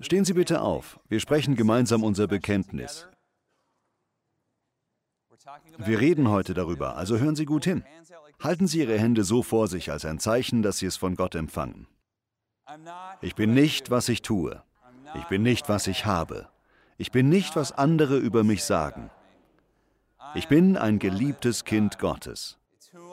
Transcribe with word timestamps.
Stehen 0.00 0.24
Sie 0.24 0.32
bitte 0.32 0.62
auf. 0.62 0.98
Wir 1.08 1.20
sprechen 1.20 1.56
gemeinsam 1.56 2.02
unser 2.02 2.26
Bekenntnis. 2.26 3.06
Wir 5.78 6.00
reden 6.00 6.28
heute 6.28 6.54
darüber, 6.54 6.96
also 6.96 7.18
hören 7.18 7.36
Sie 7.36 7.44
gut 7.44 7.64
hin. 7.64 7.84
Halten 8.42 8.66
Sie 8.66 8.80
Ihre 8.80 8.98
Hände 8.98 9.24
so 9.24 9.42
vor 9.42 9.68
sich 9.68 9.90
als 9.90 10.04
ein 10.04 10.18
Zeichen, 10.18 10.62
dass 10.62 10.78
Sie 10.78 10.86
es 10.86 10.96
von 10.96 11.16
Gott 11.16 11.34
empfangen. 11.34 11.86
Ich 13.20 13.34
bin 13.34 13.52
nicht, 13.52 13.90
was 13.90 14.08
ich 14.08 14.22
tue. 14.22 14.62
Ich 15.14 15.24
bin 15.24 15.42
nicht, 15.42 15.68
was 15.68 15.86
ich 15.86 16.06
habe. 16.06 16.48
Ich 16.96 17.10
bin 17.10 17.28
nicht, 17.28 17.56
was 17.56 17.72
andere 17.72 18.16
über 18.16 18.44
mich 18.44 18.64
sagen. 18.64 19.10
Ich 20.34 20.48
bin 20.48 20.76
ein 20.76 20.98
geliebtes 20.98 21.64
Kind 21.64 21.98
Gottes. 21.98 22.58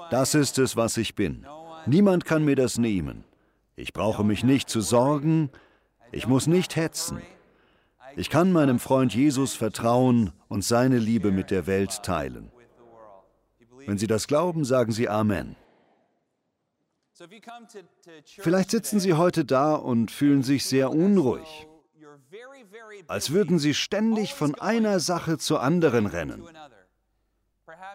Das 0.09 0.35
ist 0.35 0.59
es, 0.59 0.75
was 0.75 0.97
ich 0.97 1.15
bin. 1.15 1.45
Niemand 1.85 2.25
kann 2.25 2.45
mir 2.45 2.55
das 2.55 2.77
nehmen. 2.77 3.23
Ich 3.75 3.93
brauche 3.93 4.23
mich 4.23 4.43
nicht 4.43 4.69
zu 4.69 4.81
sorgen. 4.81 5.49
Ich 6.11 6.27
muss 6.27 6.47
nicht 6.47 6.75
hetzen. 6.75 7.21
Ich 8.15 8.29
kann 8.29 8.51
meinem 8.51 8.79
Freund 8.79 9.13
Jesus 9.13 9.53
vertrauen 9.53 10.31
und 10.47 10.63
seine 10.63 10.97
Liebe 10.97 11.31
mit 11.31 11.51
der 11.51 11.67
Welt 11.67 12.03
teilen. 12.03 12.51
Wenn 13.85 13.97
Sie 13.97 14.07
das 14.07 14.27
glauben, 14.27 14.65
sagen 14.65 14.91
Sie 14.91 15.07
Amen. 15.07 15.55
Vielleicht 18.39 18.71
sitzen 18.71 18.99
Sie 18.99 19.13
heute 19.13 19.45
da 19.45 19.75
und 19.75 20.11
fühlen 20.11 20.43
sich 20.43 20.65
sehr 20.65 20.91
unruhig, 20.91 21.67
als 23.07 23.31
würden 23.31 23.59
Sie 23.59 23.73
ständig 23.73 24.33
von 24.33 24.55
einer 24.55 24.99
Sache 24.99 25.37
zur 25.37 25.61
anderen 25.61 26.05
rennen. 26.05 26.43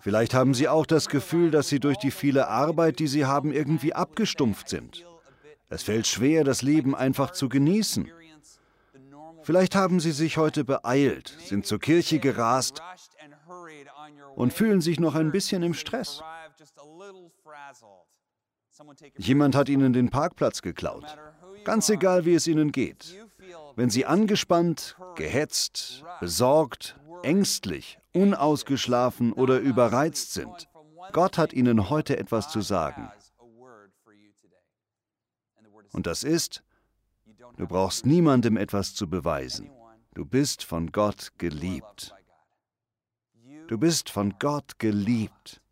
Vielleicht 0.00 0.34
haben 0.34 0.54
Sie 0.54 0.68
auch 0.68 0.86
das 0.86 1.08
Gefühl, 1.08 1.50
dass 1.50 1.68
Sie 1.68 1.78
durch 1.78 1.98
die 1.98 2.10
viele 2.10 2.48
Arbeit, 2.48 2.98
die 2.98 3.06
Sie 3.06 3.24
haben, 3.24 3.52
irgendwie 3.52 3.94
abgestumpft 3.94 4.68
sind. 4.68 5.04
Es 5.72 5.82
fällt 5.82 6.06
schwer, 6.06 6.44
das 6.44 6.60
Leben 6.60 6.94
einfach 6.94 7.30
zu 7.30 7.48
genießen. 7.48 8.10
Vielleicht 9.42 9.74
haben 9.74 10.00
Sie 10.00 10.12
sich 10.12 10.36
heute 10.36 10.64
beeilt, 10.64 11.34
sind 11.46 11.64
zur 11.64 11.78
Kirche 11.78 12.18
gerast 12.18 12.82
und 14.34 14.52
fühlen 14.52 14.82
sich 14.82 15.00
noch 15.00 15.14
ein 15.14 15.32
bisschen 15.32 15.62
im 15.62 15.72
Stress. 15.72 16.22
Jemand 19.16 19.54
hat 19.54 19.70
Ihnen 19.70 19.94
den 19.94 20.10
Parkplatz 20.10 20.60
geklaut. 20.60 21.16
Ganz 21.64 21.88
egal, 21.88 22.26
wie 22.26 22.34
es 22.34 22.46
Ihnen 22.46 22.70
geht. 22.70 23.16
Wenn 23.74 23.88
Sie 23.88 24.04
angespannt, 24.04 24.96
gehetzt, 25.16 26.04
besorgt, 26.20 27.00
ängstlich, 27.22 27.98
unausgeschlafen 28.12 29.32
oder 29.32 29.58
überreizt 29.58 30.34
sind, 30.34 30.68
Gott 31.12 31.38
hat 31.38 31.54
Ihnen 31.54 31.88
heute 31.88 32.18
etwas 32.18 32.50
zu 32.50 32.60
sagen. 32.60 33.10
Und 35.92 36.06
das 36.06 36.24
ist, 36.24 36.62
du 37.56 37.66
brauchst 37.66 38.06
niemandem 38.06 38.56
etwas 38.56 38.94
zu 38.94 39.08
beweisen. 39.08 39.70
Du 40.14 40.24
bist 40.24 40.64
von 40.64 40.92
Gott 40.92 41.32
geliebt. 41.38 42.14
Du 43.68 43.78
bist 43.78 44.10
von 44.10 44.34
Gott 44.38 44.78
geliebt. 44.78 45.62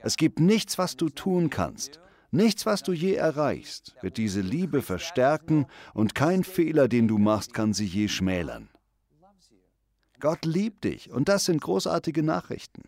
Es 0.00 0.16
gibt 0.16 0.40
nichts, 0.40 0.78
was 0.78 0.96
du 0.96 1.08
tun 1.08 1.50
kannst, 1.50 2.00
nichts, 2.30 2.66
was 2.66 2.82
du 2.82 2.92
je 2.92 3.14
erreichst, 3.14 3.94
wird 4.00 4.16
diese 4.16 4.40
Liebe 4.40 4.82
verstärken 4.82 5.66
und 5.94 6.14
kein 6.14 6.44
Fehler, 6.44 6.88
den 6.88 7.08
du 7.08 7.18
machst, 7.18 7.54
kann 7.54 7.72
sie 7.72 7.86
je 7.86 8.08
schmälern. 8.08 8.68
Gott 10.20 10.44
liebt 10.44 10.84
dich 10.84 11.10
und 11.10 11.28
das 11.28 11.44
sind 11.44 11.60
großartige 11.60 12.22
Nachrichten. 12.22 12.82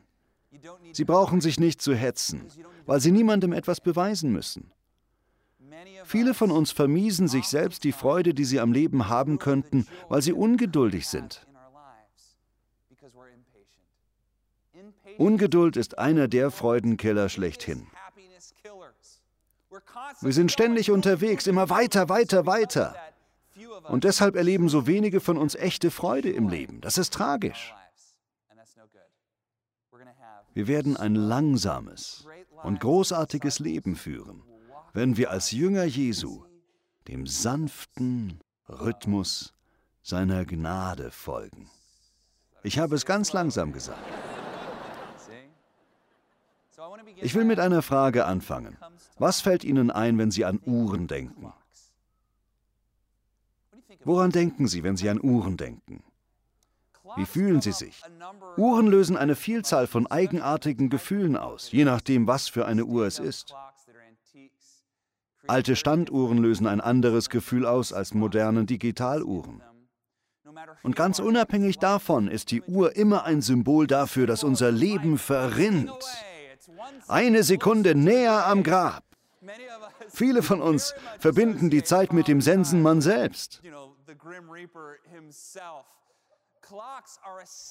Sie 0.93 1.05
brauchen 1.05 1.41
sich 1.41 1.59
nicht 1.59 1.81
zu 1.81 1.95
hetzen, 1.95 2.47
weil 2.87 3.01
sie 3.01 3.13
niemandem 3.13 3.53
etwas 3.53 3.81
beweisen 3.81 4.33
müssen. 4.33 4.73
Viele 6.05 6.35
von 6.35 6.51
uns 6.51 6.71
vermiesen 6.71 7.29
sich 7.29 7.47
selbst 7.47 7.85
die 7.85 7.93
Freude, 7.93 8.35
die 8.35 8.45
sie 8.45 8.61
am 8.61 8.73
Leben 8.73 9.09
haben 9.09 9.39
könnten, 9.39 9.87
weil 10.09 10.23
sie 10.23 10.33
ungeduldig 10.33 11.09
sind. 11.09 11.47
Ungeduld 15.19 15.77
ist 15.77 15.99
einer 15.99 16.29
der 16.29 16.51
Freudenkiller 16.51 17.29
schlechthin. 17.29 17.87
Wir 20.21 20.33
sind 20.33 20.51
ständig 20.51 20.91
unterwegs, 20.91 21.47
immer 21.47 21.71
weiter, 21.71 22.09
weiter, 22.09 22.47
weiter. 22.47 22.97
Und 23.89 24.05
deshalb 24.05 24.37
erleben 24.37 24.69
so 24.69 24.87
wenige 24.87 25.21
von 25.21 25.37
uns 25.37 25.55
echte 25.55 25.91
Freude 25.91 26.31
im 26.31 26.49
Leben. 26.49 26.81
Das 26.81 26.99
ist 26.99 27.13
tragisch. 27.13 27.75
Wir 30.53 30.67
werden 30.67 30.97
ein 30.97 31.15
langsames 31.15 32.27
und 32.63 32.81
großartiges 32.81 33.61
Leben 33.61 33.97
führen, 33.97 34.43
wenn 34.93 35.17
wir 35.17 35.31
als 35.31 35.51
Jünger 35.51 35.85
Jesu 35.85 36.45
dem 37.09 37.27
sanften 37.27 38.41
Rhythmus 38.69 39.55
seiner 40.03 40.45
Gnade 40.45 41.11
folgen. 41.11 41.71
Ich 42.63 42.79
habe 42.79 42.95
es 42.95 43.07
ganz 43.07 43.33
langsam 43.33 43.73
gesagt. 43.73 43.99
Ich 47.17 47.35
will 47.35 47.45
mit 47.45 47.61
einer 47.61 47.83
Frage 47.83 48.25
anfangen. 48.25 48.77
Was 49.19 49.41
fällt 49.41 49.65
Ihnen 49.65 49.91
ein, 49.91 50.19
wenn 50.19 50.31
Sie 50.31 50.45
an 50.45 50.61
Uhren 50.65 51.07
denken? 51.07 51.53
Woran 54.05 54.31
denken 54.31 54.67
Sie, 54.67 54.83
wenn 54.83 54.97
Sie 54.97 55.11
an 55.11 55.21
Uhren 55.21 55.57
denken? 55.57 56.03
Wie 57.17 57.27
fühlen 57.27 57.61
Sie 57.61 57.73
sich? 57.73 58.03
Uhren 58.57 58.87
lösen 58.87 59.17
eine 59.17 59.35
Vielzahl 59.35 59.87
von 59.87 60.07
eigenartigen 60.07 60.91
Gefühlen 60.91 61.37
aus, 61.37 61.73
je 61.73 61.85
nachdem, 61.85 62.27
was 62.27 62.49
für 62.49 62.67
eine 62.67 62.85
Uhr 62.85 63.07
es 63.07 63.19
ist. 63.19 63.55
Alte 65.51 65.75
Standuhren 65.75 66.39
lösen 66.39 66.69
ein 66.69 66.81
anderes 66.81 67.29
Gefühl 67.29 67.67
aus 67.67 67.93
als 67.93 68.15
moderne 68.15 68.67
Digitaluhren. 68.67 69.61
Und 70.85 70.95
ganz 70.95 71.19
unabhängig 71.19 71.81
davon 71.81 72.29
ist 72.29 72.53
die 72.53 72.63
Uhr 72.63 72.95
immer 72.95 73.25
ein 73.25 73.43
Symbol 73.43 73.89
dafür, 73.89 74.29
dass 74.29 74.45
unser 74.45 74.71
Leben 74.71 75.19
verrinnt. 75.19 75.91
Eine 77.09 77.43
Sekunde 77.43 77.97
näher 77.97 78.47
am 78.47 78.63
Grab. 78.63 79.03
Viele 80.09 80.45
von 80.45 80.63
uns 80.63 80.95
verbinden 81.19 81.69
die 81.69 81.83
Zeit 81.83 82.13
mit 82.13 82.29
dem 82.29 82.41
Sensenmann 82.41 83.01
selbst. 83.01 83.61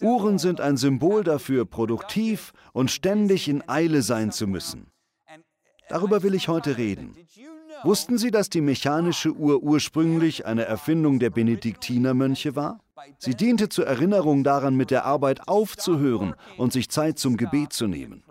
Uhren 0.01 0.37
sind 0.37 0.59
ein 0.59 0.75
Symbol 0.75 1.23
dafür, 1.23 1.63
produktiv 1.63 2.51
und 2.73 2.91
ständig 2.91 3.47
in 3.47 3.67
Eile 3.69 4.01
sein 4.01 4.33
zu 4.33 4.47
müssen. 4.47 4.91
Darüber 5.87 6.23
will 6.23 6.33
ich 6.33 6.49
heute 6.49 6.77
reden. 6.77 7.15
Wussten 7.83 8.17
Sie, 8.17 8.31
dass 8.31 8.49
die 8.49 8.61
mechanische 8.61 9.31
Uhr 9.31 9.61
ursprünglich 9.61 10.45
eine 10.45 10.65
Erfindung 10.65 11.19
der 11.19 11.29
Benediktinermönche 11.29 12.55
war? 12.55 12.79
Sie 13.17 13.35
diente 13.35 13.69
zur 13.69 13.87
Erinnerung 13.87 14.43
daran, 14.43 14.75
mit 14.75 14.91
der 14.91 15.05
Arbeit 15.05 15.47
aufzuhören 15.47 16.35
und 16.57 16.73
sich 16.73 16.89
Zeit 16.89 17.19
zum 17.19 17.37
Gebet 17.37 17.73
zu 17.73 17.87
nehmen. 17.87 18.23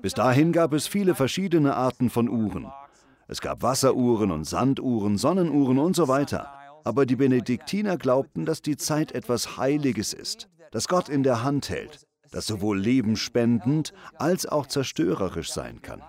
Bis 0.00 0.14
dahin 0.14 0.52
gab 0.52 0.72
es 0.72 0.86
viele 0.86 1.14
verschiedene 1.14 1.74
Arten 1.74 2.10
von 2.10 2.28
Uhren. 2.28 2.70
Es 3.28 3.40
gab 3.40 3.62
Wasseruhren 3.62 4.30
und 4.30 4.44
Sanduhren, 4.44 5.18
Sonnenuhren 5.18 5.78
und 5.78 5.96
so 5.96 6.08
weiter. 6.08 6.52
Aber 6.84 7.06
die 7.06 7.16
Benediktiner 7.16 7.96
glaubten, 7.96 8.46
dass 8.46 8.62
die 8.62 8.76
Zeit 8.76 9.12
etwas 9.12 9.56
Heiliges 9.56 10.12
ist, 10.12 10.48
das 10.70 10.86
Gott 10.86 11.08
in 11.08 11.24
der 11.24 11.42
Hand 11.42 11.68
hält, 11.68 12.06
das 12.30 12.46
sowohl 12.46 12.78
lebenspendend 12.78 13.92
als 14.18 14.46
auch 14.46 14.66
zerstörerisch 14.66 15.50
sein 15.50 15.82
kann. 15.82 16.02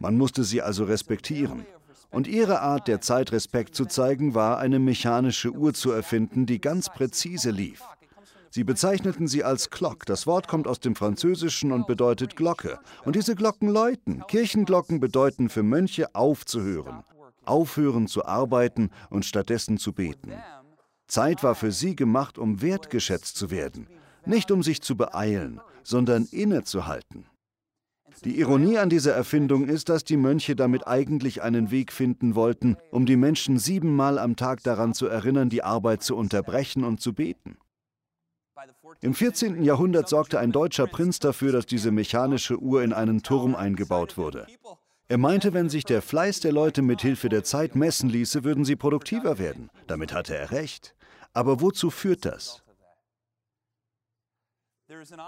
Man 0.00 0.18
musste 0.18 0.44
sie 0.44 0.62
also 0.62 0.84
respektieren. 0.84 1.64
Und 2.10 2.26
ihre 2.26 2.60
Art 2.60 2.88
der 2.88 3.00
Zeit 3.00 3.32
Respekt 3.32 3.74
zu 3.74 3.86
zeigen 3.86 4.34
war, 4.34 4.58
eine 4.58 4.78
mechanische 4.78 5.50
Uhr 5.50 5.74
zu 5.74 5.92
erfinden, 5.92 6.46
die 6.46 6.60
ganz 6.60 6.88
präzise 6.88 7.50
lief. 7.50 7.82
Sie 8.52 8.64
bezeichneten 8.64 9.28
sie 9.28 9.44
als 9.44 9.70
Clock. 9.70 10.06
Das 10.06 10.26
Wort 10.26 10.48
kommt 10.48 10.66
aus 10.66 10.80
dem 10.80 10.96
Französischen 10.96 11.70
und 11.70 11.86
bedeutet 11.86 12.34
Glocke. 12.34 12.80
Und 13.04 13.14
diese 13.14 13.36
Glocken 13.36 13.68
läuten. 13.68 14.24
Kirchenglocken 14.26 14.98
bedeuten 14.98 15.48
für 15.48 15.62
Mönche 15.62 16.12
aufzuhören, 16.16 17.04
aufhören 17.44 18.08
zu 18.08 18.24
arbeiten 18.24 18.90
und 19.08 19.24
stattdessen 19.24 19.78
zu 19.78 19.92
beten. 19.92 20.32
Zeit 21.06 21.44
war 21.44 21.54
für 21.54 21.70
sie 21.70 21.94
gemacht, 21.94 22.38
um 22.38 22.60
wertgeschätzt 22.60 23.36
zu 23.36 23.52
werden, 23.52 23.86
nicht 24.26 24.50
um 24.50 24.64
sich 24.64 24.82
zu 24.82 24.96
beeilen, 24.96 25.60
sondern 25.84 26.24
innezuhalten. 26.24 27.26
Die 28.24 28.38
Ironie 28.38 28.78
an 28.78 28.90
dieser 28.90 29.14
Erfindung 29.14 29.66
ist, 29.66 29.88
dass 29.88 30.04
die 30.04 30.16
Mönche 30.16 30.56
damit 30.56 30.86
eigentlich 30.86 31.42
einen 31.42 31.70
Weg 31.70 31.92
finden 31.92 32.34
wollten, 32.34 32.76
um 32.90 33.06
die 33.06 33.16
Menschen 33.16 33.58
siebenmal 33.58 34.18
am 34.18 34.36
Tag 34.36 34.62
daran 34.62 34.94
zu 34.94 35.06
erinnern, 35.06 35.48
die 35.48 35.62
Arbeit 35.62 36.02
zu 36.02 36.16
unterbrechen 36.16 36.84
und 36.84 37.00
zu 37.00 37.14
beten. 37.14 37.56
Im 39.00 39.14
14. 39.14 39.62
Jahrhundert 39.62 40.08
sorgte 40.08 40.38
ein 40.38 40.52
deutscher 40.52 40.86
Prinz 40.86 41.18
dafür, 41.18 41.52
dass 41.52 41.66
diese 41.66 41.90
mechanische 41.90 42.58
Uhr 42.58 42.82
in 42.82 42.92
einen 42.92 43.22
Turm 43.22 43.54
eingebaut 43.54 44.18
wurde. 44.18 44.46
Er 45.08 45.18
meinte, 45.18 45.54
wenn 45.54 45.68
sich 45.68 45.84
der 45.84 46.02
Fleiß 46.02 46.40
der 46.40 46.52
Leute 46.52 46.82
mit 46.82 47.00
Hilfe 47.00 47.28
der 47.28 47.42
Zeit 47.42 47.74
messen 47.74 48.10
ließe, 48.10 48.44
würden 48.44 48.64
sie 48.64 48.76
produktiver 48.76 49.38
werden. 49.38 49.70
Damit 49.86 50.12
hatte 50.12 50.36
er 50.36 50.50
recht. 50.50 50.94
Aber 51.32 51.60
wozu 51.60 51.90
führt 51.90 52.24
das? 52.24 52.62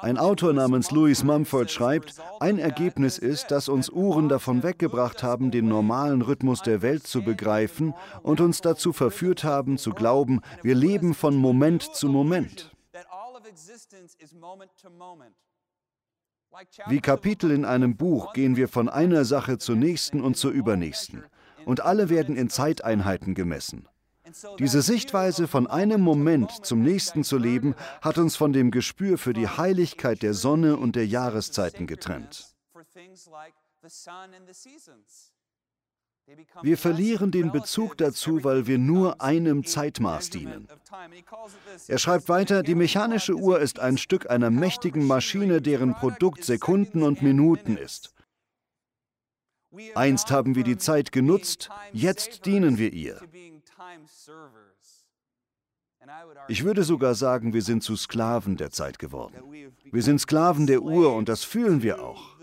Ein 0.00 0.18
Autor 0.18 0.52
namens 0.52 0.90
Louis 0.90 1.22
Mumford 1.22 1.70
schreibt, 1.70 2.20
ein 2.40 2.58
Ergebnis 2.58 3.18
ist, 3.18 3.50
dass 3.50 3.68
uns 3.68 3.88
Uhren 3.88 4.28
davon 4.28 4.62
weggebracht 4.62 5.22
haben, 5.22 5.50
den 5.50 5.68
normalen 5.68 6.22
Rhythmus 6.22 6.62
der 6.62 6.82
Welt 6.82 7.06
zu 7.06 7.22
begreifen 7.22 7.94
und 8.22 8.40
uns 8.40 8.60
dazu 8.60 8.92
verführt 8.92 9.44
haben, 9.44 9.78
zu 9.78 9.92
glauben, 9.92 10.40
wir 10.62 10.74
leben 10.74 11.14
von 11.14 11.36
Moment 11.36 11.82
zu 11.94 12.08
Moment. 12.08 12.70
Wie 16.86 17.00
Kapitel 17.00 17.50
in 17.50 17.64
einem 17.64 17.96
Buch 17.96 18.32
gehen 18.34 18.56
wir 18.56 18.68
von 18.68 18.88
einer 18.88 19.24
Sache 19.24 19.58
zur 19.58 19.76
nächsten 19.76 20.20
und 20.20 20.36
zur 20.36 20.50
übernächsten. 20.50 21.24
Und 21.64 21.80
alle 21.80 22.10
werden 22.10 22.36
in 22.36 22.50
Zeiteinheiten 22.50 23.34
gemessen. 23.34 23.88
Diese 24.58 24.82
Sichtweise, 24.82 25.48
von 25.48 25.66
einem 25.66 26.00
Moment 26.00 26.64
zum 26.64 26.82
nächsten 26.82 27.24
zu 27.24 27.38
leben, 27.38 27.74
hat 28.00 28.18
uns 28.18 28.36
von 28.36 28.52
dem 28.52 28.70
Gespür 28.70 29.18
für 29.18 29.32
die 29.32 29.48
Heiligkeit 29.48 30.22
der 30.22 30.34
Sonne 30.34 30.76
und 30.76 30.96
der 30.96 31.06
Jahreszeiten 31.06 31.86
getrennt. 31.86 32.54
Wir 36.62 36.78
verlieren 36.78 37.30
den 37.32 37.50
Bezug 37.50 37.98
dazu, 37.98 38.44
weil 38.44 38.66
wir 38.66 38.78
nur 38.78 39.20
einem 39.20 39.64
Zeitmaß 39.64 40.30
dienen. 40.30 40.68
Er 41.88 41.98
schreibt 41.98 42.28
weiter, 42.28 42.62
die 42.62 42.76
mechanische 42.76 43.34
Uhr 43.34 43.58
ist 43.60 43.80
ein 43.80 43.98
Stück 43.98 44.30
einer 44.30 44.50
mächtigen 44.50 45.06
Maschine, 45.06 45.60
deren 45.60 45.94
Produkt 45.94 46.44
Sekunden 46.44 47.02
und 47.02 47.22
Minuten 47.22 47.76
ist. 47.76 48.14
Einst 49.94 50.30
haben 50.30 50.54
wir 50.54 50.64
die 50.64 50.76
Zeit 50.76 51.12
genutzt, 51.12 51.70
jetzt 51.92 52.46
dienen 52.46 52.78
wir 52.78 52.92
ihr. 52.92 53.20
Ich 56.48 56.64
würde 56.64 56.82
sogar 56.82 57.14
sagen, 57.14 57.52
wir 57.52 57.62
sind 57.62 57.82
zu 57.82 57.96
Sklaven 57.96 58.56
der 58.56 58.70
Zeit 58.70 58.98
geworden. 58.98 59.36
Wir 59.84 60.02
sind 60.02 60.20
Sklaven 60.20 60.66
der 60.66 60.82
Uhr 60.82 61.14
und 61.14 61.28
das 61.28 61.44
fühlen 61.44 61.82
wir 61.82 62.02
auch. 62.02 62.36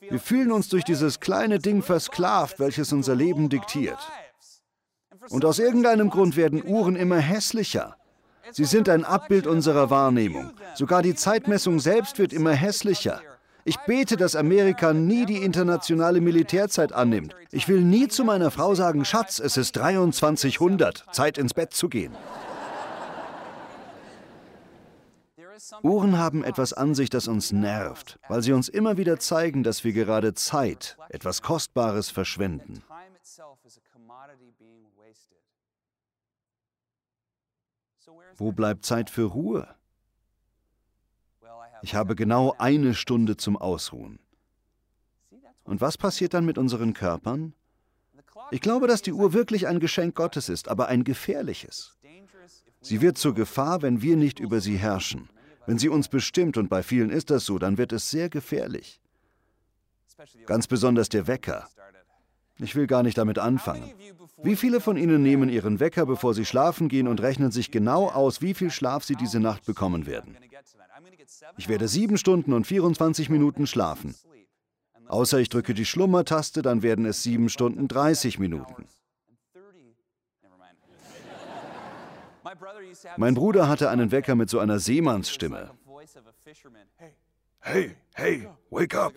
Wir 0.00 0.20
fühlen 0.20 0.52
uns 0.52 0.68
durch 0.68 0.84
dieses 0.84 1.20
kleine 1.20 1.58
Ding 1.58 1.82
versklavt, 1.82 2.58
welches 2.58 2.92
unser 2.92 3.14
Leben 3.14 3.48
diktiert. 3.48 3.98
Und 5.30 5.44
aus 5.44 5.58
irgendeinem 5.58 6.10
Grund 6.10 6.36
werden 6.36 6.62
Uhren 6.64 6.96
immer 6.96 7.18
hässlicher. 7.18 7.96
Sie 8.52 8.64
sind 8.64 8.88
ein 8.88 9.04
Abbild 9.04 9.46
unserer 9.46 9.90
Wahrnehmung. 9.90 10.52
Sogar 10.74 11.02
die 11.02 11.14
Zeitmessung 11.14 11.80
selbst 11.80 12.18
wird 12.18 12.32
immer 12.32 12.52
hässlicher. 12.52 13.20
Ich 13.66 13.78
bete, 13.78 14.16
dass 14.16 14.36
Amerika 14.36 14.92
nie 14.92 15.24
die 15.24 15.42
internationale 15.42 16.20
Militärzeit 16.20 16.92
annimmt. 16.92 17.34
Ich 17.50 17.66
will 17.66 17.80
nie 17.80 18.08
zu 18.08 18.24
meiner 18.24 18.50
Frau 18.50 18.74
sagen, 18.74 19.04
Schatz, 19.06 19.38
es 19.38 19.56
ist 19.56 19.74
2300, 19.74 21.06
Zeit 21.12 21.38
ins 21.38 21.54
Bett 21.54 21.72
zu 21.72 21.88
gehen. 21.88 22.12
Uhren 25.82 26.18
haben 26.18 26.44
etwas 26.44 26.74
an 26.74 26.94
sich, 26.94 27.08
das 27.08 27.26
uns 27.26 27.52
nervt, 27.52 28.18
weil 28.28 28.42
sie 28.42 28.52
uns 28.52 28.68
immer 28.68 28.98
wieder 28.98 29.18
zeigen, 29.18 29.62
dass 29.62 29.82
wir 29.82 29.92
gerade 29.92 30.34
Zeit, 30.34 30.98
etwas 31.08 31.40
Kostbares, 31.40 32.10
verschwenden. 32.10 32.82
Wo 38.36 38.52
bleibt 38.52 38.84
Zeit 38.84 39.08
für 39.10 39.24
Ruhe? 39.24 39.74
Ich 41.84 41.94
habe 41.94 42.16
genau 42.16 42.54
eine 42.56 42.94
Stunde 42.94 43.36
zum 43.36 43.58
Ausruhen. 43.58 44.18
Und 45.64 45.82
was 45.82 45.98
passiert 45.98 46.32
dann 46.32 46.46
mit 46.46 46.56
unseren 46.56 46.94
Körpern? 46.94 47.52
Ich 48.50 48.62
glaube, 48.62 48.86
dass 48.86 49.02
die 49.02 49.12
Uhr 49.12 49.34
wirklich 49.34 49.66
ein 49.66 49.80
Geschenk 49.80 50.14
Gottes 50.14 50.48
ist, 50.48 50.68
aber 50.68 50.88
ein 50.88 51.04
gefährliches. 51.04 51.94
Sie 52.80 53.02
wird 53.02 53.18
zur 53.18 53.34
Gefahr, 53.34 53.82
wenn 53.82 54.00
wir 54.00 54.16
nicht 54.16 54.40
über 54.40 54.62
sie 54.62 54.78
herrschen. 54.78 55.28
Wenn 55.66 55.78
sie 55.78 55.90
uns 55.90 56.08
bestimmt, 56.08 56.56
und 56.56 56.70
bei 56.70 56.82
vielen 56.82 57.10
ist 57.10 57.28
das 57.28 57.44
so, 57.44 57.58
dann 57.58 57.76
wird 57.76 57.92
es 57.92 58.10
sehr 58.10 58.30
gefährlich. 58.30 59.02
Ganz 60.46 60.66
besonders 60.66 61.10
der 61.10 61.26
Wecker. 61.26 61.68
Ich 62.56 62.76
will 62.76 62.86
gar 62.86 63.02
nicht 63.02 63.18
damit 63.18 63.38
anfangen. 63.38 63.92
Wie 64.42 64.56
viele 64.56 64.80
von 64.80 64.96
Ihnen 64.96 65.22
nehmen 65.22 65.50
Ihren 65.50 65.80
Wecker, 65.80 66.06
bevor 66.06 66.32
Sie 66.32 66.46
schlafen 66.46 66.88
gehen 66.88 67.08
und 67.08 67.20
rechnen 67.20 67.50
sich 67.50 67.70
genau 67.70 68.08
aus, 68.08 68.40
wie 68.40 68.54
viel 68.54 68.70
Schlaf 68.70 69.04
Sie 69.04 69.16
diese 69.16 69.38
Nacht 69.38 69.66
bekommen 69.66 70.06
werden? 70.06 70.38
Ich 71.56 71.68
werde 71.68 71.88
sieben 71.88 72.18
Stunden 72.18 72.52
und 72.52 72.66
24 72.66 73.30
Minuten 73.30 73.66
schlafen. 73.66 74.14
Außer 75.08 75.38
ich 75.38 75.48
drücke 75.48 75.74
die 75.74 75.84
Schlummertaste, 75.84 76.62
dann 76.62 76.82
werden 76.82 77.04
es 77.04 77.22
sieben 77.22 77.48
Stunden 77.48 77.88
30 77.88 78.38
Minuten. 78.38 78.86
Mein 83.16 83.34
Bruder 83.34 83.68
hatte 83.68 83.90
einen 83.90 84.10
Wecker 84.10 84.34
mit 84.34 84.48
so 84.48 84.58
einer 84.58 84.78
Seemannsstimme. 84.78 85.70
Hey, 87.60 87.96
hey, 88.12 88.48
wake 88.70 88.94
up! 88.94 89.14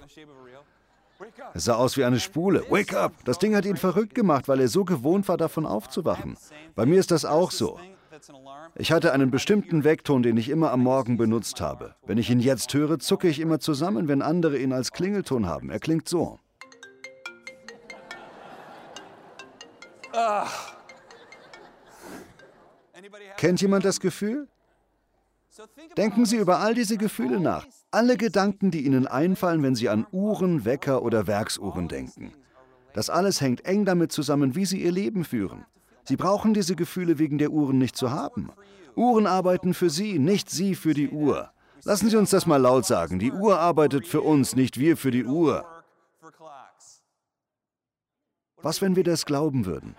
Es 1.54 1.66
sah 1.66 1.75
aus 1.75 1.98
wie 1.98 2.04
eine 2.04 2.19
Spule. 2.19 2.63
Wake 2.69 2.94
up! 2.94 3.13
Das 3.25 3.40
Ding 3.40 3.56
hat 3.56 3.66
ihn 3.66 3.78
verrückt 3.78 4.16
gemacht, 4.16 4.48
weil 4.48 4.60
er 4.60 4.68
so 4.68 4.86
gewohnt 4.86 5.28
war, 5.28 5.38
davon 5.38 5.66
aufzuwachen. 5.66 6.38
Bei 6.75 6.86
mir 6.86 7.00
ist 7.00 7.12
das 7.12 7.25
auch 7.25 7.51
so. 7.51 7.80
Ich 8.75 8.92
hatte 8.92 9.14
einen 9.14 9.31
bestimmten 9.31 9.84
Weckton, 9.84 10.24
den 10.24 10.38
ich 10.38 10.50
immer 10.50 10.72
am 10.72 10.81
Morgen 10.81 11.18
benutzt 11.18 11.62
habe. 11.62 11.96
Wenn 12.06 12.18
ich 12.18 12.30
ihn 12.30 12.40
jetzt 12.40 12.74
höre, 12.74 13.00
zucke 13.00 13.28
ich 13.28 13.40
immer 13.40 13.60
zusammen, 13.60 14.08
wenn 14.08 14.22
andere 14.22 14.58
ihn 14.58 14.74
als 14.74 14.92
Klingelton 14.92 15.46
haben. 15.46 15.69
Er 15.69 15.80
klingt 15.80 16.08
so. 16.08 16.40
Kennt 23.38 23.62
jemand 23.62 23.86
das 23.86 24.00
Gefühl? 24.00 24.48
Denken 25.96 26.25
Sie 26.25 26.38
über 26.38 26.60
all 26.60 26.74
diese 26.74 26.98
Gefühle 26.98 27.40
nach. 27.40 27.66
Alle 27.92 28.18
Gedanken, 28.18 28.69
die 28.72 28.86
Ihnen 28.86 29.08
einfallen, 29.08 29.64
wenn 29.64 29.75
Sie 29.75 29.90
an 29.90 30.06
Uhren, 30.12 30.66
Wecker 30.66 31.02
oder 31.02 31.28
Werksuhren 31.28 31.88
denken. 31.88 32.34
Das 32.94 33.10
alles 33.10 33.42
hängt 33.42 33.66
eng 33.66 33.86
damit 33.86 34.12
zusammen, 34.12 34.56
wie 34.56 34.66
Sie 34.66 34.81
Ihr 34.81 34.92
Leben 34.92 35.24
führen. 35.24 35.66
Sie 36.07 36.15
brauchen 36.15 36.54
diese 36.54 36.77
Gefühle 36.77 37.19
wegen 37.19 37.38
der 37.38 37.51
Uhren 37.51 37.77
nicht 37.77 37.98
zu 37.98 38.12
haben. 38.12 38.50
Uhren 38.95 39.27
arbeiten 39.27 39.74
für 39.74 39.89
Sie, 39.89 40.19
nicht 40.19 40.50
Sie 40.50 40.74
für 40.74 40.94
die 40.94 41.09
Uhr. 41.09 41.51
Lassen 41.83 42.09
Sie 42.09 42.15
uns 42.15 42.30
das 42.30 42.45
mal 42.45 42.62
laut 42.62 42.86
sagen. 42.86 43.19
Die 43.19 43.33
Uhr 43.33 43.59
arbeitet 43.59 44.07
für 44.07 44.21
uns, 44.21 44.56
nicht 44.56 44.80
wir 44.80 44.95
für 44.95 45.12
die 45.12 45.25
Uhr. 45.25 45.65
Was, 48.62 48.81
wenn 48.81 48.95
wir 48.95 49.04
das 49.04 49.25
glauben 49.25 49.65
würden? 49.65 49.95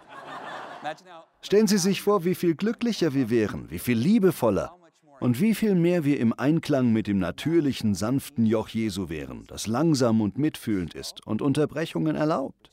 Stellen 1.43 1.67
Sie 1.67 1.79
sich 1.79 2.01
vor, 2.01 2.25
wie 2.25 2.35
viel 2.35 2.55
glücklicher 2.55 3.13
wir 3.13 3.29
wären, 3.29 3.71
wie 3.71 3.79
viel 3.79 3.99
liebevoller 3.99 4.75
und 5.21 5.43
wie 5.43 5.55
viel 5.55 5.75
mehr 5.75 6.05
wir 6.05 6.19
im 6.21 6.33
Einklang 6.33 6.91
mit 6.91 7.07
dem 7.07 7.19
natürlichen, 7.19 7.95
sanften 7.95 8.47
Joch 8.47 8.69
Jesu 8.69 9.11
wären, 9.11 9.45
das 9.47 9.67
langsam 9.67 10.23
und 10.23 10.39
mitfühlend 10.39 10.95
ist 10.95 11.27
und 11.27 11.43
Unterbrechungen 11.43 12.17
erlaubt. 12.17 12.71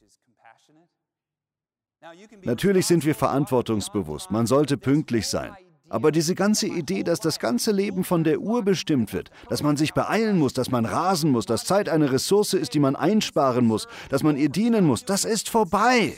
Natürlich 2.43 2.85
sind 2.85 3.05
wir 3.05 3.15
verantwortungsbewusst, 3.15 4.31
man 4.31 4.47
sollte 4.47 4.77
pünktlich 4.77 5.27
sein. 5.27 5.55
Aber 5.87 6.11
diese 6.11 6.33
ganze 6.33 6.67
Idee, 6.67 7.03
dass 7.03 7.19
das 7.19 7.39
ganze 7.39 7.71
Leben 7.71 8.03
von 8.03 8.23
der 8.23 8.39
Uhr 8.39 8.63
bestimmt 8.63 9.13
wird, 9.13 9.29
dass 9.49 9.61
man 9.61 9.77
sich 9.77 9.93
beeilen 9.93 10.39
muss, 10.39 10.53
dass 10.53 10.71
man 10.71 10.85
rasen 10.85 11.31
muss, 11.31 11.45
dass 11.45 11.65
Zeit 11.65 11.89
eine 11.89 12.11
Ressource 12.11 12.53
ist, 12.53 12.73
die 12.73 12.79
man 12.79 12.95
einsparen 12.95 13.65
muss, 13.65 13.87
dass 14.09 14.23
man 14.23 14.35
ihr 14.35 14.49
dienen 14.49 14.85
muss, 14.85 15.05
das 15.05 15.25
ist 15.25 15.49
vorbei. 15.49 16.15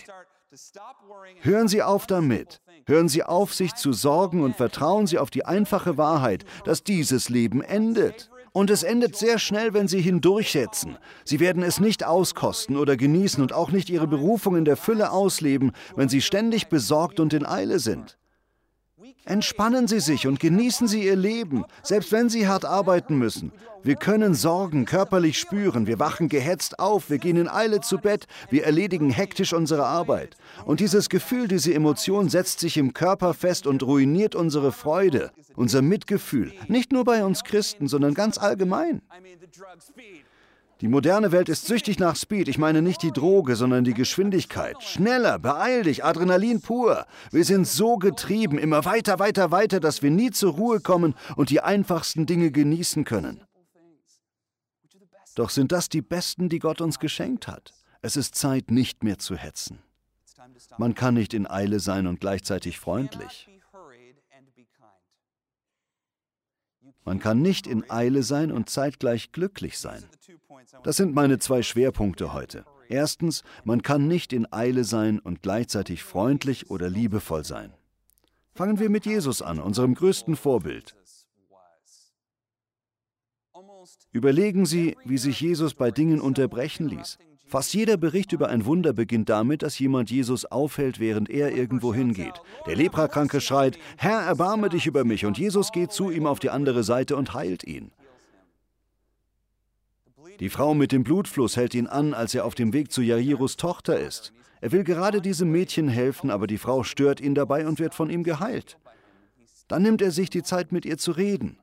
Hören 1.42 1.68
Sie 1.68 1.84
auf 1.84 2.08
damit. 2.08 2.62
Hören 2.86 3.10
Sie 3.10 3.24
auf, 3.24 3.54
sich 3.54 3.76
zu 3.76 3.92
sorgen 3.92 4.42
und 4.42 4.56
vertrauen 4.56 5.08
Sie 5.08 5.20
auf 5.20 5.30
die 5.30 5.44
einfache 5.44 5.98
Wahrheit, 5.98 6.46
dass 6.64 6.84
dieses 6.84 7.28
Leben 7.28 7.62
endet. 7.62 8.30
Und 8.58 8.72
es 8.72 8.82
endet 8.82 9.16
sehr 9.16 9.38
schnell, 9.38 9.76
wenn 9.76 9.88
sie 9.88 10.02
hindurchsetzen. 10.02 10.98
Sie 11.24 11.40
werden 11.40 11.62
es 11.62 11.80
nicht 11.80 12.04
auskosten 12.04 12.76
oder 12.76 12.98
genießen 12.98 13.40
und 13.40 13.54
auch 13.54 13.70
nicht 13.70 13.88
ihre 13.88 14.08
Berufung 14.08 14.56
in 14.56 14.66
der 14.66 14.78
Fülle 14.78 15.12
ausleben, 15.12 15.74
wenn 15.96 16.10
sie 16.10 16.22
ständig 16.22 16.68
besorgt 16.68 17.20
und 17.20 17.36
in 17.36 17.46
Eile 17.46 17.78
sind. 17.78 18.18
Entspannen 19.26 19.88
Sie 19.88 20.00
sich 20.00 20.26
und 20.26 20.40
genießen 20.40 20.88
Sie 20.88 21.04
Ihr 21.04 21.16
Leben, 21.16 21.66
selbst 21.84 22.12
wenn 22.12 22.30
Sie 22.30 22.48
hart 22.48 22.66
arbeiten 22.66 23.18
müssen. 23.18 23.52
Wir 23.84 23.96
können 23.96 24.34
Sorgen 24.34 24.86
körperlich 24.86 25.38
spüren, 25.38 25.86
wir 25.86 26.00
wachen 26.00 26.30
gehetzt 26.30 26.80
auf, 26.80 27.10
wir 27.10 27.20
gehen 27.20 27.38
in 27.38 27.48
Eile 27.48 27.82
zu 27.82 28.00
Bett, 28.00 28.26
wir 28.50 28.66
erledigen 28.66 29.10
hektisch 29.12 29.54
unsere 29.54 29.86
Arbeit. 29.86 30.36
Und 30.66 30.80
dieses 30.80 31.10
Gefühl, 31.10 31.48
diese 31.48 31.74
Emotion 31.74 32.30
setzt 32.30 32.60
sich 32.60 32.78
im 32.78 32.94
Körper 32.94 33.34
fest 33.34 33.68
und 33.68 33.84
ruiniert 33.84 34.34
unsere 34.34 34.72
Freude, 34.72 35.32
unser 35.56 35.82
Mitgefühl, 35.82 36.54
nicht 36.68 36.92
nur 36.92 37.04
bei 37.04 37.24
uns 37.24 37.44
Christen, 37.44 37.88
sondern 37.88 38.14
ganz 38.14 38.38
allgemein. 38.38 39.02
Die 40.82 40.88
moderne 40.88 41.32
Welt 41.32 41.50
ist 41.50 41.66
süchtig 41.66 41.98
nach 41.98 42.16
Speed. 42.16 42.48
Ich 42.48 42.60
meine 42.60 42.84
nicht 42.84 43.02
die 43.02 43.12
Droge, 43.12 43.56
sondern 43.56 43.84
die 43.84 43.96
Geschwindigkeit. 43.96 44.82
Schneller, 44.84 45.40
beeil 45.40 45.84
dich, 45.84 46.06
Adrenalin 46.06 46.62
pur. 46.62 47.08
Wir 47.32 47.46
sind 47.46 47.68
so 47.68 47.98
getrieben, 47.98 48.60
immer 48.60 48.86
weiter, 48.86 49.18
weiter, 49.18 49.50
weiter, 49.50 49.80
dass 49.80 50.04
wir 50.04 50.12
nie 50.12 50.30
zur 50.30 50.54
Ruhe 50.54 50.80
kommen 50.80 51.16
und 51.36 51.50
die 51.50 51.62
einfachsten 51.62 52.28
Dinge 52.28 52.52
genießen 52.52 53.06
können. 53.06 53.42
Doch 55.34 55.50
sind 55.50 55.72
das 55.72 55.90
die 55.90 56.02
besten, 56.02 56.48
die 56.50 56.60
Gott 56.60 56.80
uns 56.80 57.00
geschenkt 57.00 57.48
hat? 57.48 57.74
Es 58.02 58.16
ist 58.16 58.36
Zeit, 58.36 58.70
nicht 58.70 59.04
mehr 59.04 59.18
zu 59.18 59.36
hetzen. 59.36 59.80
Man 60.78 60.94
kann 60.94 61.16
nicht 61.16 61.34
in 61.34 61.50
Eile 61.50 61.80
sein 61.80 62.06
und 62.06 62.20
gleichzeitig 62.20 62.80
freundlich. 62.80 63.50
Man 67.06 67.20
kann 67.20 67.42
nicht 67.42 67.68
in 67.68 67.90
Eile 67.90 68.22
sein 68.24 68.52
und 68.52 68.70
zeitgleich 68.70 69.32
glücklich 69.32 69.78
sein. 69.80 70.04
Das 70.84 70.98
sind 70.98 71.16
meine 71.16 71.40
zwei 71.40 71.64
Schwerpunkte 71.64 72.34
heute. 72.34 72.66
Erstens, 72.90 73.44
man 73.64 73.82
kann 73.82 74.08
nicht 74.08 74.34
in 74.34 74.52
Eile 74.52 74.84
sein 74.84 75.20
und 75.20 75.42
gleichzeitig 75.42 76.04
freundlich 76.04 76.70
oder 76.70 76.90
liebevoll 76.90 77.46
sein. 77.46 77.74
Fangen 78.54 78.80
wir 78.80 78.90
mit 78.90 79.06
Jesus 79.06 79.42
an, 79.42 79.60
unserem 79.60 79.94
größten 79.94 80.36
Vorbild. 80.36 80.96
Überlegen 84.12 84.66
Sie, 84.66 84.98
wie 85.06 85.18
sich 85.18 85.40
Jesus 85.40 85.74
bei 85.74 85.92
Dingen 85.92 86.20
unterbrechen 86.20 86.88
ließ. 86.88 87.20
Fast 87.48 87.74
jeder 87.74 87.96
Bericht 87.96 88.34
über 88.34 88.50
ein 88.50 88.66
Wunder 88.66 88.92
beginnt 88.92 89.30
damit, 89.30 89.64
dass 89.64 89.80
jemand 89.80 90.12
Jesus 90.12 90.44
aufhält, 90.44 91.00
während 91.00 91.30
er 91.30 91.56
irgendwo 91.56 91.94
hingeht. 91.94 92.42
Der 92.66 92.76
Leprakranke 92.76 93.40
schreit, 93.40 93.80
Herr, 93.96 94.20
erbarme 94.20 94.68
dich 94.68 94.86
über 94.86 95.06
mich, 95.06 95.26
und 95.26 95.38
Jesus 95.38 95.72
geht 95.72 95.94
zu 95.94 96.12
ihm 96.12 96.26
auf 96.26 96.40
die 96.40 96.50
andere 96.50 96.84
Seite 96.84 97.16
und 97.16 97.34
heilt 97.34 97.64
ihn. 97.64 97.92
Die 100.42 100.50
Frau 100.50 100.74
mit 100.74 100.92
dem 100.92 101.06
Blutfluss 101.06 101.56
hält 101.56 101.74
ihn 101.74 101.88
an, 101.88 102.14
als 102.14 102.36
er 102.36 102.44
auf 102.44 102.54
dem 102.54 102.74
Weg 102.74 102.92
zu 102.92 103.02
Jairus 103.02 103.56
Tochter 103.56 103.98
ist. 103.98 104.34
Er 104.60 104.74
will 104.74 104.84
gerade 104.84 105.22
diesem 105.22 105.50
Mädchen 105.50 105.88
helfen, 105.88 106.30
aber 106.30 106.48
die 106.48 106.58
Frau 106.58 106.84
stört 106.84 107.22
ihn 107.22 107.34
dabei 107.34 107.66
und 107.66 107.80
wird 107.80 107.96
von 107.96 108.10
ihm 108.10 108.24
geheilt. 108.24 108.78
Dann 109.68 109.84
nimmt 109.84 110.02
er 110.02 110.12
sich 110.12 110.30
die 110.30 110.44
Zeit, 110.44 110.72
mit 110.72 110.86
ihr 110.86 110.98
zu 110.98 111.12
reden. 111.12 111.60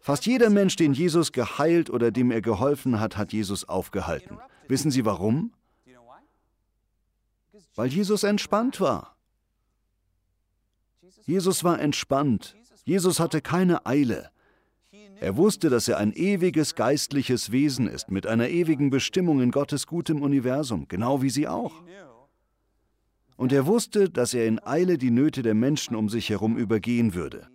Fast 0.00 0.26
jeder 0.26 0.50
Mensch, 0.50 0.76
den 0.76 0.92
Jesus 0.94 1.32
geheilt 1.32 1.90
oder 1.90 2.10
dem 2.10 2.30
er 2.30 2.40
geholfen 2.40 3.00
hat, 3.00 3.16
hat 3.16 3.32
Jesus 3.32 3.68
aufgehalten. 3.68 4.38
Wissen 4.68 4.90
Sie 4.90 5.04
warum? 5.04 5.52
Weil 7.74 7.88
Jesus 7.88 8.22
entspannt 8.22 8.80
war. 8.80 9.16
Jesus 11.26 11.64
war 11.64 11.80
entspannt. 11.80 12.54
Jesus 12.84 13.18
hatte 13.18 13.40
keine 13.40 13.86
Eile. 13.86 14.30
Er 15.20 15.36
wusste, 15.36 15.70
dass 15.70 15.88
er 15.88 15.98
ein 15.98 16.12
ewiges 16.12 16.74
geistliches 16.74 17.50
Wesen 17.50 17.86
ist, 17.88 18.10
mit 18.10 18.26
einer 18.26 18.48
ewigen 18.48 18.90
Bestimmung 18.90 19.40
in 19.40 19.50
Gottes 19.50 19.86
gutem 19.86 20.22
Universum, 20.22 20.86
genau 20.88 21.22
wie 21.22 21.30
Sie 21.30 21.48
auch. 21.48 21.72
Und 23.36 23.52
er 23.52 23.66
wusste, 23.66 24.10
dass 24.10 24.34
er 24.34 24.46
in 24.46 24.64
Eile 24.64 24.98
die 24.98 25.10
Nöte 25.10 25.42
der 25.42 25.54
Menschen 25.54 25.96
um 25.96 26.08
sich 26.08 26.30
herum 26.30 26.56
übergehen 26.56 27.14
würde. 27.14 27.48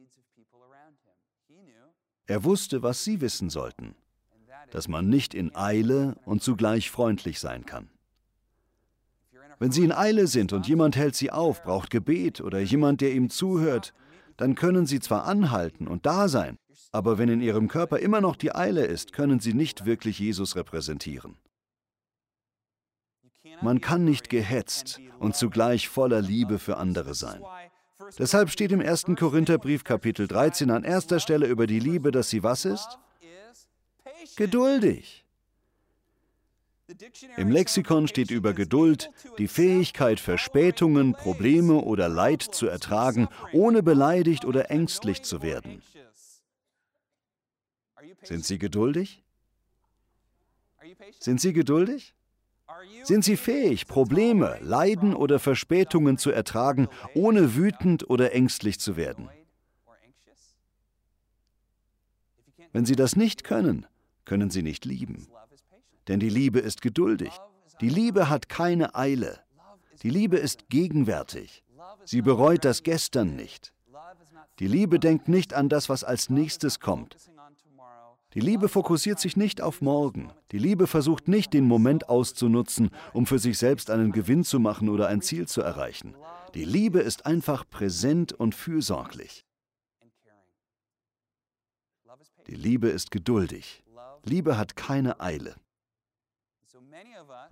Er 2.30 2.44
wusste, 2.44 2.84
was 2.84 3.04
sie 3.04 3.22
wissen 3.22 3.50
sollten, 3.50 3.96
dass 4.70 4.88
man 4.88 5.10
nicht 5.10 5.34
in 5.34 5.56
Eile 5.56 6.16
und 6.26 6.44
zugleich 6.44 6.92
freundlich 6.92 7.40
sein 7.40 7.66
kann. 7.66 7.90
Wenn 9.58 9.72
Sie 9.72 9.84
in 9.84 9.92
Eile 9.92 10.28
sind 10.28 10.54
und 10.54 10.68
jemand 10.68 10.96
hält 10.96 11.16
Sie 11.16 11.32
auf, 11.32 11.64
braucht 11.64 11.90
Gebet 11.90 12.40
oder 12.40 12.60
jemand, 12.60 13.02
der 13.02 13.14
ihm 13.14 13.32
zuhört, 13.32 13.96
dann 14.38 14.54
können 14.54 14.86
Sie 14.86 15.00
zwar 15.00 15.26
anhalten 15.26 15.88
und 15.88 16.06
da 16.06 16.28
sein, 16.28 16.60
aber 16.92 17.18
wenn 17.18 17.30
in 17.30 17.42
Ihrem 17.42 17.68
Körper 17.68 17.98
immer 17.98 18.22
noch 18.22 18.36
die 18.36 18.54
Eile 18.54 18.86
ist, 18.86 19.12
können 19.12 19.40
Sie 19.40 19.56
nicht 19.56 19.86
wirklich 19.86 20.20
Jesus 20.20 20.56
repräsentieren. 20.56 21.36
Man 23.64 23.82
kann 23.82 24.06
nicht 24.06 24.30
gehetzt 24.30 25.02
und 25.18 25.36
zugleich 25.36 25.90
voller 25.90 26.22
Liebe 26.22 26.60
für 26.60 26.78
andere 26.78 27.16
sein. 27.16 27.42
Deshalb 28.18 28.50
steht 28.50 28.72
im 28.72 28.80
1. 28.80 29.08
Korintherbrief 29.18 29.84
Kapitel 29.84 30.28
13 30.28 30.72
an 30.72 30.84
erster 30.84 31.20
Stelle 31.20 31.48
über 31.48 31.68
die 31.68 31.80
Liebe, 31.80 32.12
dass 32.12 32.30
sie 32.30 32.44
was 32.44 32.66
ist? 32.66 32.98
Geduldig. 34.36 35.26
Im 37.38 37.52
Lexikon 37.52 38.08
steht 38.08 38.32
über 38.32 38.54
Geduld 38.54 39.12
die 39.38 39.48
Fähigkeit, 39.48 40.20
Verspätungen, 40.20 41.14
Probleme 41.14 41.76
oder 41.76 42.10
Leid 42.10 42.42
zu 42.42 42.68
ertragen, 42.68 43.28
ohne 43.52 43.84
beleidigt 43.84 44.46
oder 44.46 44.72
ängstlich 44.72 45.22
zu 45.24 45.42
werden. 45.42 45.84
Sind 48.24 48.46
Sie 48.46 48.58
geduldig? 48.58 49.24
Sind 51.20 51.42
Sie 51.42 51.54
geduldig? 51.54 52.16
Sind 53.04 53.24
Sie 53.24 53.38
fähig, 53.38 53.88
Probleme, 53.88 54.58
Leiden 54.62 55.16
oder 55.16 55.40
Verspätungen 55.40 56.18
zu 56.18 56.32
ertragen, 56.32 56.88
ohne 57.14 57.56
wütend 57.56 58.10
oder 58.10 58.34
ängstlich 58.34 58.80
zu 58.80 58.96
werden? 58.96 59.30
Wenn 62.72 62.86
Sie 62.86 62.96
das 62.96 63.16
nicht 63.16 63.44
können, 63.44 63.86
können 64.26 64.50
Sie 64.50 64.62
nicht 64.62 64.86
lieben. 64.86 65.28
Denn 66.08 66.20
die 66.20 66.30
Liebe 66.30 66.60
ist 66.60 66.82
geduldig. 66.82 67.32
Die 67.82 67.90
Liebe 67.90 68.30
hat 68.30 68.50
keine 68.50 68.96
Eile. 68.96 69.40
Die 70.04 70.10
Liebe 70.10 70.38
ist 70.38 70.70
gegenwärtig. 70.70 71.64
Sie 72.06 72.22
bereut 72.22 72.66
das 72.66 72.84
Gestern 72.84 73.36
nicht. 73.36 73.74
Die 74.60 74.68
Liebe 74.68 75.00
denkt 75.00 75.28
nicht 75.28 75.54
an 75.54 75.70
das, 75.70 75.90
was 75.90 76.04
als 76.04 76.30
nächstes 76.30 76.80
kommt. 76.80 77.16
Die 78.36 78.40
Liebe 78.40 78.70
fokussiert 78.70 79.20
sich 79.20 79.38
nicht 79.38 79.60
auf 79.60 79.82
morgen. 79.82 80.32
Die 80.52 80.60
Liebe 80.60 80.86
versucht 80.86 81.28
nicht, 81.28 81.52
den 81.54 81.66
Moment 81.66 82.10
auszunutzen, 82.10 82.92
um 83.12 83.26
für 83.26 83.40
sich 83.40 83.58
selbst 83.58 83.90
einen 83.90 84.12
Gewinn 84.12 84.44
zu 84.44 84.60
machen 84.60 84.90
oder 84.90 85.08
ein 85.08 85.22
Ziel 85.22 85.48
zu 85.48 85.62
erreichen. 85.62 86.16
Die 86.54 86.66
Liebe 86.66 87.00
ist 87.00 87.26
einfach 87.26 87.68
präsent 87.68 88.32
und 88.34 88.54
fürsorglich. 88.54 89.46
Die 92.46 92.56
Liebe 92.56 92.90
ist 92.90 93.10
geduldig. 93.10 93.84
Liebe 94.24 94.58
hat 94.58 94.76
keine 94.76 95.20
Eile. 95.20 95.56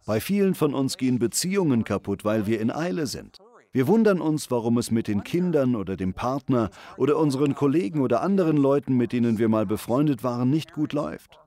Bei 0.05 0.19
vielen 0.19 0.53
von 0.53 0.74
uns 0.74 0.98
gehen 0.98 1.17
Beziehungen 1.19 1.84
kaputt, 1.84 2.24
weil 2.24 2.46
wir 2.46 2.62
in 2.62 2.72
Eile 2.72 3.07
sind. 3.07 3.39
Wir 3.71 3.88
wundern 3.88 4.21
uns, 4.21 4.50
warum 4.50 4.77
es 4.77 4.91
mit 4.91 5.07
den 5.07 5.24
Kindern 5.24 5.75
oder 5.75 5.97
dem 5.97 6.13
Partner 6.13 6.69
oder 6.97 7.17
unseren 7.17 7.53
Kollegen 7.53 8.01
oder 8.01 8.21
anderen 8.21 8.57
Leuten, 8.57 8.95
mit 8.95 9.12
denen 9.12 9.38
wir 9.38 9.50
mal 9.50 9.65
befreundet 9.65 10.24
waren, 10.24 10.50
nicht 10.50 10.74
gut 10.74 10.93
läuft. 10.93 11.39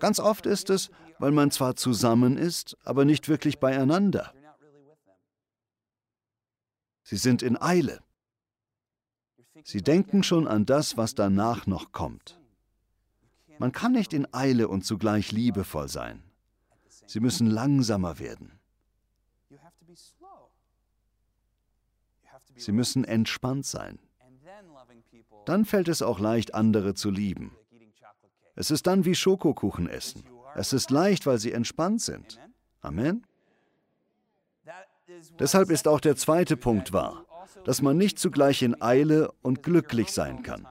Ganz 0.00 0.18
oft 0.18 0.46
ist 0.46 0.70
es, 0.70 0.90
weil 1.18 1.30
man 1.30 1.50
zwar 1.50 1.76
zusammen 1.76 2.36
ist, 2.36 2.76
aber 2.84 3.04
nicht 3.04 3.28
wirklich 3.28 3.60
beieinander. 3.60 4.32
Sie 7.02 7.16
sind 7.16 7.42
in 7.42 7.60
Eile. 7.60 8.00
Sie 9.62 9.82
denken 9.82 10.22
schon 10.22 10.48
an 10.48 10.66
das, 10.66 10.96
was 10.96 11.14
danach 11.14 11.66
noch 11.66 11.92
kommt. 11.92 12.40
Man 13.58 13.72
kann 13.72 13.92
nicht 13.92 14.12
in 14.12 14.26
Eile 14.34 14.68
und 14.68 14.84
zugleich 14.84 15.30
liebevoll 15.30 15.88
sein. 15.88 16.22
Sie 17.06 17.20
müssen 17.20 17.46
langsamer 17.46 18.18
werden. 18.18 18.58
Sie 22.56 22.72
müssen 22.72 23.04
entspannt 23.04 23.66
sein. 23.66 23.98
Dann 25.44 25.64
fällt 25.64 25.88
es 25.88 26.02
auch 26.02 26.18
leicht, 26.18 26.54
andere 26.54 26.94
zu 26.94 27.10
lieben. 27.10 27.56
Es 28.56 28.70
ist 28.70 28.86
dann 28.86 29.04
wie 29.04 29.14
Schokokuchen 29.14 29.88
essen. 29.88 30.24
Es 30.54 30.72
ist 30.72 30.90
leicht, 30.90 31.26
weil 31.26 31.38
sie 31.38 31.52
entspannt 31.52 32.00
sind. 32.00 32.40
Amen. 32.80 33.26
Deshalb 35.38 35.70
ist 35.70 35.88
auch 35.88 36.00
der 36.00 36.16
zweite 36.16 36.56
Punkt 36.56 36.92
wahr, 36.92 37.24
dass 37.64 37.82
man 37.82 37.96
nicht 37.96 38.18
zugleich 38.18 38.62
in 38.62 38.80
Eile 38.80 39.32
und 39.42 39.62
glücklich 39.62 40.12
sein 40.12 40.42
kann. 40.42 40.66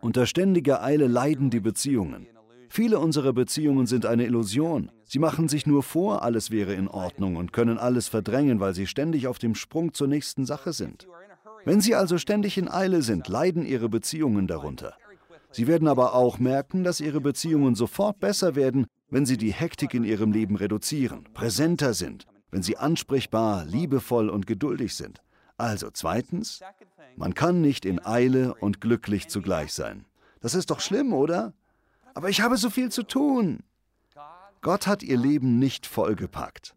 Unter 0.00 0.26
ständiger 0.26 0.82
Eile 0.82 1.06
leiden 1.06 1.50
die 1.50 1.60
Beziehungen. 1.60 2.26
Viele 2.74 3.00
unserer 3.00 3.34
Beziehungen 3.34 3.86
sind 3.86 4.06
eine 4.06 4.24
Illusion. 4.24 4.90
Sie 5.04 5.18
machen 5.18 5.46
sich 5.46 5.66
nur 5.66 5.82
vor, 5.82 6.22
alles 6.22 6.50
wäre 6.50 6.72
in 6.72 6.88
Ordnung 6.88 7.36
und 7.36 7.52
können 7.52 7.76
alles 7.76 8.08
verdrängen, 8.08 8.60
weil 8.60 8.72
sie 8.72 8.86
ständig 8.86 9.26
auf 9.26 9.38
dem 9.38 9.54
Sprung 9.54 9.92
zur 9.92 10.08
nächsten 10.08 10.46
Sache 10.46 10.72
sind. 10.72 11.06
Wenn 11.66 11.82
Sie 11.82 11.94
also 11.94 12.16
ständig 12.16 12.56
in 12.56 12.70
Eile 12.70 13.02
sind, 13.02 13.28
leiden 13.28 13.66
Ihre 13.66 13.90
Beziehungen 13.90 14.46
darunter. 14.46 14.94
Sie 15.50 15.66
werden 15.66 15.86
aber 15.86 16.14
auch 16.14 16.38
merken, 16.38 16.82
dass 16.82 17.00
Ihre 17.00 17.20
Beziehungen 17.20 17.74
sofort 17.74 18.20
besser 18.20 18.54
werden, 18.54 18.86
wenn 19.10 19.26
Sie 19.26 19.36
die 19.36 19.52
Hektik 19.52 19.92
in 19.92 20.02
Ihrem 20.02 20.32
Leben 20.32 20.56
reduzieren, 20.56 21.28
präsenter 21.34 21.92
sind, 21.92 22.24
wenn 22.50 22.62
Sie 22.62 22.78
ansprechbar, 22.78 23.66
liebevoll 23.66 24.30
und 24.30 24.46
geduldig 24.46 24.96
sind. 24.96 25.20
Also 25.58 25.90
zweitens, 25.92 26.60
man 27.16 27.34
kann 27.34 27.60
nicht 27.60 27.84
in 27.84 28.02
Eile 28.02 28.54
und 28.54 28.80
glücklich 28.80 29.28
zugleich 29.28 29.74
sein. 29.74 30.06
Das 30.40 30.54
ist 30.54 30.70
doch 30.70 30.80
schlimm, 30.80 31.12
oder? 31.12 31.52
Aber 32.14 32.28
ich 32.28 32.40
habe 32.40 32.56
so 32.56 32.70
viel 32.70 32.90
zu 32.90 33.02
tun. 33.02 33.62
Gott 34.60 34.86
hat 34.86 35.02
ihr 35.02 35.16
Leben 35.16 35.58
nicht 35.58 35.86
vollgepackt. 35.86 36.74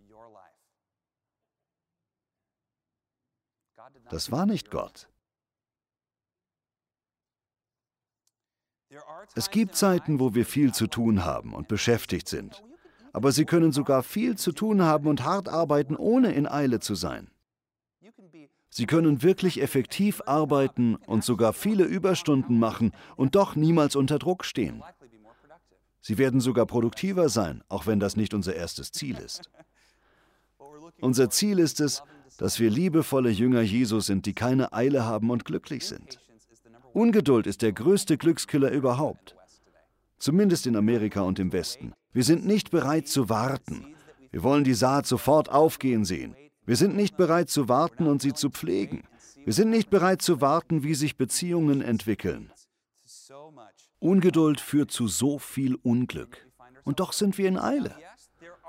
Das 4.09 4.31
war 4.31 4.45
nicht 4.45 4.71
Gott. 4.71 5.07
Es 9.35 9.49
gibt 9.49 9.75
Zeiten, 9.75 10.19
wo 10.19 10.35
wir 10.35 10.45
viel 10.45 10.73
zu 10.73 10.87
tun 10.87 11.25
haben 11.25 11.53
und 11.53 11.67
beschäftigt 11.67 12.27
sind. 12.29 12.63
Aber 13.13 13.31
Sie 13.31 13.45
können 13.45 13.71
sogar 13.71 14.03
viel 14.03 14.37
zu 14.37 14.51
tun 14.51 14.81
haben 14.81 15.07
und 15.07 15.23
hart 15.23 15.49
arbeiten, 15.49 15.95
ohne 15.95 16.33
in 16.33 16.47
Eile 16.47 16.79
zu 16.79 16.95
sein. 16.95 17.29
Sie 18.69 18.87
können 18.87 19.23
wirklich 19.23 19.61
effektiv 19.61 20.21
arbeiten 20.25 20.95
und 20.95 21.23
sogar 21.23 21.53
viele 21.53 21.85
Überstunden 21.85 22.59
machen 22.59 22.91
und 23.15 23.35
doch 23.35 23.55
niemals 23.55 23.95
unter 23.95 24.19
Druck 24.19 24.43
stehen. 24.43 24.83
Sie 26.07 26.19
werden 26.19 26.39
sogar 26.39 26.67
produktiver 26.67 27.29
sein, 27.29 27.63
auch 27.67 27.87
wenn 27.87 27.99
das 27.99 28.15
nicht 28.15 28.35
unser 28.35 28.53
erstes 28.53 28.91
Ziel 28.91 29.17
ist. 29.17 29.49
Unser 31.01 31.31
Ziel 31.31 31.57
ist 31.57 31.79
es, 31.79 32.03
dass 32.37 32.59
wir 32.59 32.69
liebevolle 32.69 33.31
Jünger 33.31 33.61
Jesus 33.61 34.05
sind, 34.05 34.27
die 34.27 34.35
keine 34.35 34.71
Eile 34.71 35.03
haben 35.03 35.31
und 35.31 35.45
glücklich 35.45 35.87
sind. 35.87 36.19
Ungeduld 36.93 37.47
ist 37.47 37.63
der 37.63 37.73
größte 37.73 38.19
Glückskiller 38.19 38.69
überhaupt. 38.69 39.35
Zumindest 40.19 40.67
in 40.67 40.75
Amerika 40.75 41.21
und 41.21 41.39
im 41.39 41.51
Westen. 41.51 41.93
Wir 42.13 42.23
sind 42.23 42.45
nicht 42.45 42.69
bereit 42.69 43.07
zu 43.07 43.27
warten. 43.27 43.95
Wir 44.29 44.43
wollen 44.43 44.63
die 44.63 44.75
Saat 44.75 45.07
sofort 45.07 45.49
aufgehen 45.49 46.05
sehen. 46.05 46.35
Wir 46.67 46.75
sind 46.75 46.95
nicht 46.95 47.17
bereit 47.17 47.49
zu 47.49 47.67
warten 47.67 48.05
und 48.05 48.21
sie 48.21 48.33
zu 48.33 48.51
pflegen. 48.51 49.05
Wir 49.43 49.53
sind 49.53 49.71
nicht 49.71 49.89
bereit 49.89 50.21
zu 50.21 50.39
warten, 50.39 50.83
wie 50.83 50.93
sich 50.93 51.17
Beziehungen 51.17 51.81
entwickeln. 51.81 52.51
Ungeduld 53.99 54.59
führt 54.59 54.91
zu 54.91 55.07
so 55.07 55.39
viel 55.39 55.75
Unglück. 55.75 56.45
Und 56.83 56.99
doch 56.99 57.13
sind 57.13 57.37
wir 57.37 57.47
in 57.47 57.57
Eile. 57.57 57.95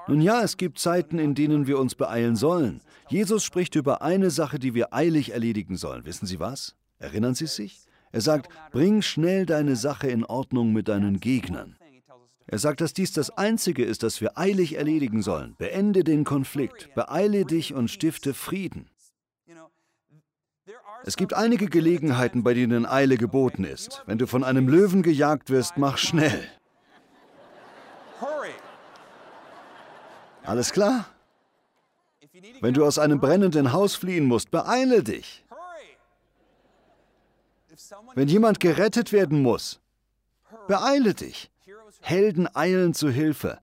Nun 0.09 0.21
ja, 0.21 0.43
es 0.43 0.57
gibt 0.57 0.79
Zeiten, 0.79 1.19
in 1.19 1.35
denen 1.35 1.67
wir 1.67 1.79
uns 1.79 1.95
beeilen 1.95 2.37
sollen. 2.37 2.81
Jesus 3.09 3.45
spricht 3.45 3.75
über 3.75 4.03
eine 4.03 4.31
Sache, 4.31 4.59
die 4.59 4.75
wir 4.75 4.95
eilig 4.95 5.33
erledigen 5.33 5.77
sollen. 5.77 6.05
Wissen 6.05 6.27
Sie 6.27 6.39
was? 6.39 6.77
Erinnern 6.99 7.35
Sie 7.35 7.47
sich? 7.47 7.81
Er 8.13 8.21
sagt, 8.21 8.49
bring 8.71 9.03
schnell 9.03 9.47
deine 9.47 9.77
Sache 9.77 10.09
in 10.09 10.25
Ordnung 10.25 10.73
mit 10.73 10.89
deinen 10.89 11.21
Gegnern. 11.21 11.77
Er 12.47 12.59
sagt, 12.59 12.81
dass 12.81 12.93
dies 12.93 13.13
das 13.13 13.31
Einzige 13.31 13.85
ist, 13.85 14.05
das 14.05 14.21
wir 14.21 14.39
eilig 14.39 14.77
erledigen 14.77 15.21
sollen. 15.23 15.57
Beende 15.59 16.05
den 16.05 16.23
Konflikt, 16.23 16.95
beeile 16.95 17.45
dich 17.45 17.75
und 17.75 17.91
stifte 17.91 18.35
Frieden. 18.35 18.89
Es 21.05 21.17
gibt 21.17 21.35
einige 21.35 21.67
Gelegenheiten, 21.67 22.43
bei 22.43 22.55
denen 22.55 22.87
Eile 22.87 23.17
geboten 23.17 23.65
ist. 23.65 24.03
Wenn 24.07 24.19
du 24.19 24.27
von 24.27 24.43
einem 24.43 24.69
Löwen 24.69 25.03
gejagt 25.03 25.51
wirst, 25.51 25.77
mach 25.77 25.99
schnell. 25.99 26.49
Alles 30.45 30.73
klar? 30.73 31.07
Wenn 32.61 32.75
du 32.75 32.85
aus 32.85 32.99
einem 32.99 33.21
brennenden 33.21 33.73
Haus 33.73 33.97
fliehen 33.97 34.25
musst, 34.27 34.51
beeile 34.51 35.03
dich. 35.03 35.45
Wenn 38.15 38.29
jemand 38.29 38.61
gerettet 38.61 39.13
werden 39.13 39.43
muss, 39.43 39.81
beeile 40.67 41.15
dich. 41.15 41.51
Helden 42.01 42.49
eilen 42.55 42.95
zu 42.95 43.11
Hilfe. 43.11 43.59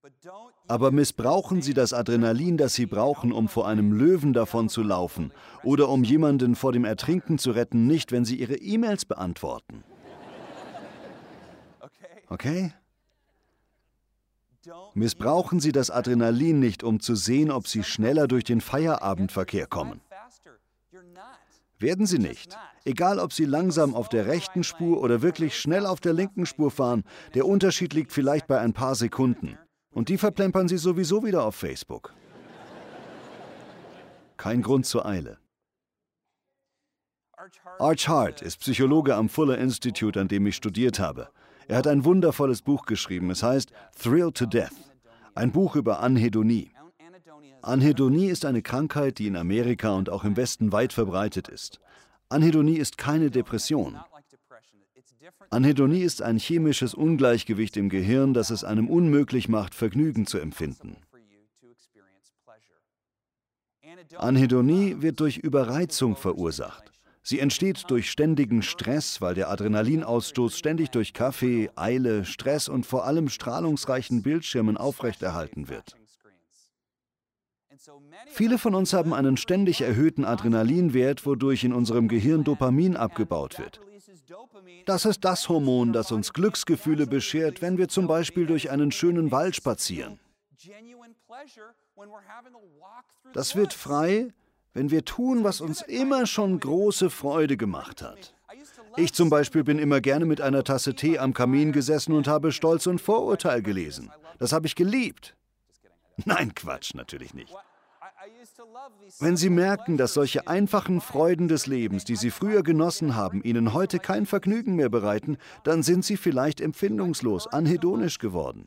Aber 0.68 0.92
missbrauchen 0.92 1.62
Sie 1.62 1.74
das 1.74 1.94
Adrenalin, 1.94 2.58
das 2.58 2.74
Sie 2.74 2.86
brauchen, 2.86 3.32
um 3.32 3.48
vor 3.48 3.68
einem 3.68 3.92
Löwen 3.92 4.34
davon 4.34 4.70
zu 4.70 4.82
laufen 4.82 5.34
oder 5.64 5.90
um 5.90 6.04
jemanden 6.04 6.56
vor 6.56 6.72
dem 6.72 6.86
Ertrinken 6.86 7.38
zu 7.38 7.52
retten, 7.52 7.86
nicht, 7.86 8.12
wenn 8.12 8.24
Sie 8.24 8.38
Ihre 8.38 8.56
E-Mails 8.56 9.06
beantworten. 9.06 9.84
Okay? 12.30 12.74
Missbrauchen 14.94 15.60
Sie 15.60 15.74
das 15.74 15.92
Adrenalin 15.92 16.60
nicht, 16.60 16.84
um 16.84 17.02
zu 17.02 17.16
sehen, 17.16 17.52
ob 17.52 17.68
Sie 17.68 17.84
schneller 17.84 18.28
durch 18.28 18.46
den 18.46 18.62
Feierabendverkehr 18.62 19.68
kommen. 19.68 20.00
Werden 21.80 22.06
Sie 22.06 22.20
nicht. 22.20 22.58
Egal, 22.86 23.20
ob 23.20 23.34
Sie 23.34 23.44
langsam 23.44 23.94
auf 23.94 24.08
der 24.08 24.28
rechten 24.28 24.64
Spur 24.64 25.02
oder 25.02 25.22
wirklich 25.22 25.60
schnell 25.60 25.86
auf 25.86 26.00
der 26.00 26.14
linken 26.14 26.46
Spur 26.46 26.72
fahren, 26.72 27.04
der 27.34 27.46
Unterschied 27.46 27.94
liegt 27.94 28.14
vielleicht 28.14 28.48
bei 28.48 28.60
ein 28.60 28.72
paar 28.72 28.96
Sekunden. 28.96 29.58
Und 29.94 30.10
die 30.10 30.18
verplempern 30.18 30.68
Sie 30.68 30.78
sowieso 30.78 31.24
wieder 31.24 31.44
auf 31.44 31.56
Facebook. 31.56 32.14
Kein 34.38 34.62
Grund 34.62 34.86
zur 34.86 35.06
Eile. 35.06 35.38
Arch 37.80 38.08
Hart 38.08 38.42
ist 38.42 38.60
Psychologe 38.60 39.16
am 39.16 39.30
Fuller 39.30 39.58
Institute, 39.58 40.20
an 40.20 40.28
dem 40.28 40.48
ich 40.48 40.56
studiert 40.56 41.00
habe. 41.00 41.30
Er 41.68 41.78
hat 41.78 41.88
ein 41.88 42.06
wundervolles 42.06 42.62
Buch 42.62 42.86
geschrieben. 42.86 43.30
Es 43.30 43.44
heißt 43.44 43.72
Thrill 43.98 44.32
to 44.32 44.46
Death. 44.46 44.72
Ein 45.36 45.52
Buch 45.52 45.76
über 45.76 46.00
Anhedonie. 46.00 46.72
Anhedonie 47.62 48.28
ist 48.28 48.46
eine 48.46 48.62
Krankheit, 48.62 49.20
die 49.20 49.28
in 49.28 49.38
Amerika 49.38 49.92
und 49.94 50.10
auch 50.10 50.24
im 50.24 50.36
Westen 50.36 50.72
weit 50.72 50.94
verbreitet 50.94 51.48
ist. 51.48 51.80
Anhedonie 52.30 52.78
ist 52.78 52.98
keine 52.98 53.32
Depression. 53.32 53.98
Anhedonie 55.50 56.02
ist 56.02 56.22
ein 56.22 56.38
chemisches 56.38 56.94
Ungleichgewicht 56.94 57.78
im 57.78 57.90
Gehirn, 57.90 58.34
das 58.34 58.50
es 58.50 58.64
einem 58.64 58.90
unmöglich 58.90 59.48
macht, 59.48 59.76
Vergnügen 59.76 60.26
zu 60.26 60.40
empfinden. 60.40 60.98
Anhedonie 64.18 65.02
wird 65.02 65.20
durch 65.20 65.38
Überreizung 65.38 66.16
verursacht. 66.16 66.92
Sie 67.22 67.40
entsteht 67.40 67.90
durch 67.90 68.12
ständigen 68.12 68.62
Stress, 68.62 69.22
weil 69.22 69.34
der 69.34 69.50
Adrenalinausstoß 69.50 70.58
ständig 70.58 70.90
durch 70.90 71.14
Kaffee, 71.14 71.70
Eile, 71.76 72.26
Stress 72.26 72.68
und 72.68 72.86
vor 72.86 73.06
allem 73.06 73.30
strahlungsreichen 73.30 74.24
Bildschirmen 74.24 74.76
aufrechterhalten 74.76 75.70
wird. 75.70 75.96
Viele 78.28 78.58
von 78.58 78.76
uns 78.76 78.94
haben 78.94 79.14
einen 79.14 79.38
ständig 79.38 79.82
erhöhten 79.82 80.26
Adrenalinwert, 80.26 81.26
wodurch 81.26 81.64
in 81.64 81.74
unserem 81.74 82.08
Gehirn 82.08 82.44
Dopamin 82.44 82.96
abgebaut 82.96 83.60
wird. 83.60 83.80
Das 84.86 85.06
ist 85.06 85.24
das 85.24 85.50
Hormon, 85.50 85.94
das 85.94 86.12
uns 86.12 86.34
Glücksgefühle 86.34 87.08
beschert, 87.08 87.62
wenn 87.62 87.78
wir 87.78 87.88
zum 87.88 88.08
Beispiel 88.08 88.46
durch 88.46 88.70
einen 88.70 88.92
schönen 88.92 89.32
Wald 89.32 89.56
spazieren. 89.56 90.20
Das 93.34 93.56
wird 93.56 93.74
frei, 93.74 94.34
wenn 94.74 94.92
wir 94.92 95.06
tun, 95.06 95.44
was 95.44 95.62
uns 95.62 95.82
immer 95.82 96.26
schon 96.26 96.60
große 96.60 97.10
Freude 97.10 97.58
gemacht 97.58 98.02
hat. 98.02 98.34
Ich 98.98 99.14
zum 99.14 99.30
Beispiel 99.30 99.64
bin 99.64 99.80
immer 99.80 100.02
gerne 100.02 100.26
mit 100.26 100.42
einer 100.42 100.64
Tasse 100.64 100.96
Tee 100.96 101.18
am 101.18 101.34
Kamin 101.34 101.72
gesessen 101.72 102.14
und 102.14 102.28
habe 102.28 102.52
Stolz 102.52 102.88
und 102.88 103.02
Vorurteil 103.02 103.62
gelesen. 103.62 104.12
Das 104.38 104.52
habe 104.54 104.68
ich 104.68 104.76
geliebt. 104.76 105.36
Nein, 106.26 106.54
Quatsch, 106.54 106.94
natürlich 106.94 107.34
nicht. 107.34 107.54
Wenn 109.20 109.38
Sie 109.38 109.50
merken, 109.50 109.98
dass 109.98 110.14
solche 110.14 110.48
einfachen 110.48 111.02
Freuden 111.02 111.48
des 111.48 111.68
Lebens, 111.68 112.04
die 112.06 112.16
Sie 112.16 112.32
früher 112.32 112.64
genossen 112.64 113.16
haben, 113.16 113.44
Ihnen 113.44 113.74
heute 113.74 114.00
kein 114.00 114.26
Vergnügen 114.26 114.76
mehr 114.76 114.90
bereiten, 114.90 115.38
dann 115.64 115.84
sind 115.84 116.06
Sie 116.06 116.18
vielleicht 116.18 116.62
empfindungslos, 116.62 117.48
anhedonisch 117.48 118.20
geworden. 118.20 118.66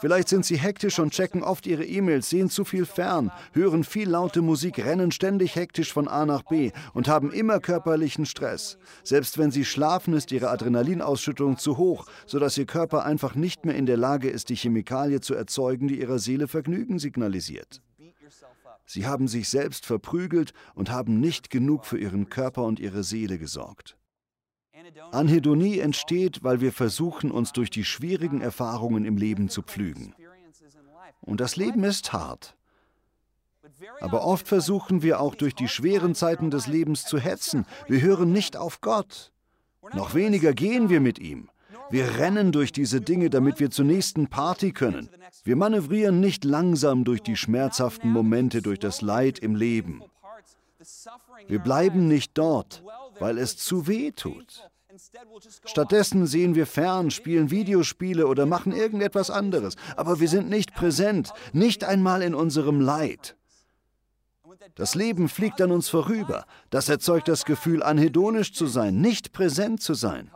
Vielleicht 0.00 0.28
sind 0.28 0.44
Sie 0.44 0.56
hektisch 0.56 0.98
und 0.98 1.12
checken 1.12 1.42
oft 1.42 1.66
Ihre 1.66 1.84
E-Mails, 1.84 2.30
sehen 2.30 2.50
zu 2.50 2.64
viel 2.64 2.86
fern, 2.86 3.32
hören 3.52 3.82
viel 3.82 4.08
laute 4.08 4.42
Musik, 4.42 4.84
rennen 4.84 5.10
ständig 5.10 5.56
hektisch 5.56 5.92
von 5.92 6.06
A 6.06 6.24
nach 6.24 6.44
B 6.44 6.70
und 6.94 7.08
haben 7.08 7.32
immer 7.32 7.58
körperlichen 7.58 8.24
Stress. 8.24 8.78
Selbst 9.02 9.38
wenn 9.38 9.50
Sie 9.50 9.64
schlafen, 9.64 10.14
ist 10.14 10.30
Ihre 10.30 10.50
Adrenalinausschüttung 10.50 11.58
zu 11.58 11.76
hoch, 11.76 12.06
sodass 12.26 12.56
Ihr 12.56 12.66
Körper 12.66 13.04
einfach 13.04 13.34
nicht 13.34 13.64
mehr 13.64 13.74
in 13.74 13.86
der 13.86 13.96
Lage 13.96 14.30
ist, 14.30 14.48
die 14.50 14.56
Chemikalie 14.56 15.20
zu 15.20 15.34
erzeugen, 15.34 15.88
die 15.88 16.00
Ihrer 16.00 16.18
Seele 16.18 16.46
Vergnügen 16.46 16.98
signalisiert. 16.98 17.82
Sie 18.90 19.06
haben 19.06 19.28
sich 19.28 19.50
selbst 19.50 19.84
verprügelt 19.84 20.54
und 20.74 20.90
haben 20.90 21.20
nicht 21.20 21.50
genug 21.50 21.84
für 21.84 21.98
ihren 21.98 22.30
Körper 22.30 22.62
und 22.62 22.80
ihre 22.80 23.04
Seele 23.04 23.38
gesorgt. 23.38 23.97
Anhedonie 25.12 25.78
entsteht, 25.78 26.42
weil 26.42 26.60
wir 26.60 26.72
versuchen, 26.72 27.30
uns 27.30 27.52
durch 27.52 27.70
die 27.70 27.84
schwierigen 27.84 28.40
Erfahrungen 28.40 29.04
im 29.04 29.16
Leben 29.16 29.48
zu 29.48 29.62
pflügen. 29.62 30.14
Und 31.20 31.40
das 31.40 31.56
Leben 31.56 31.84
ist 31.84 32.12
hart. 32.12 32.56
Aber 34.00 34.24
oft 34.24 34.48
versuchen 34.48 35.02
wir 35.02 35.20
auch 35.20 35.34
durch 35.34 35.54
die 35.54 35.68
schweren 35.68 36.14
Zeiten 36.14 36.50
des 36.50 36.66
Lebens 36.66 37.04
zu 37.04 37.18
hetzen. 37.18 37.66
Wir 37.86 38.00
hören 38.00 38.32
nicht 38.32 38.56
auf 38.56 38.80
Gott. 38.80 39.32
Noch 39.92 40.14
weniger 40.14 40.52
gehen 40.52 40.88
wir 40.88 41.00
mit 41.00 41.18
ihm. 41.18 41.48
Wir 41.90 42.18
rennen 42.18 42.52
durch 42.52 42.72
diese 42.72 43.00
Dinge, 43.00 43.30
damit 43.30 43.60
wir 43.60 43.70
zur 43.70 43.84
nächsten 43.84 44.28
Party 44.28 44.72
können. 44.72 45.08
Wir 45.44 45.56
manövrieren 45.56 46.20
nicht 46.20 46.44
langsam 46.44 47.04
durch 47.04 47.22
die 47.22 47.36
schmerzhaften 47.36 48.10
Momente, 48.10 48.60
durch 48.60 48.78
das 48.78 49.00
Leid 49.00 49.38
im 49.38 49.54
Leben. 49.54 50.02
Wir 51.46 51.58
bleiben 51.58 52.08
nicht 52.08 52.36
dort, 52.36 52.82
weil 53.18 53.38
es 53.38 53.56
zu 53.56 53.86
weh 53.86 54.12
tut. 54.12 54.67
Stattdessen 55.64 56.26
sehen 56.26 56.54
wir 56.54 56.66
fern, 56.66 57.10
spielen 57.10 57.50
Videospiele 57.50 58.26
oder 58.26 58.46
machen 58.46 58.72
irgendetwas 58.72 59.30
anderes, 59.30 59.76
aber 59.96 60.20
wir 60.20 60.28
sind 60.28 60.48
nicht 60.48 60.74
präsent, 60.74 61.32
nicht 61.52 61.84
einmal 61.84 62.22
in 62.22 62.34
unserem 62.34 62.80
Leid. 62.80 63.36
Das 64.74 64.94
Leben 64.94 65.28
fliegt 65.28 65.60
an 65.60 65.72
uns 65.72 65.88
vorüber. 65.88 66.46
Das 66.70 66.88
erzeugt 66.88 67.28
das 67.28 67.44
Gefühl, 67.44 67.82
anhedonisch 67.82 68.52
zu 68.52 68.66
sein, 68.66 69.00
nicht 69.00 69.32
präsent 69.32 69.82
zu 69.82 69.94
sein 69.94 70.30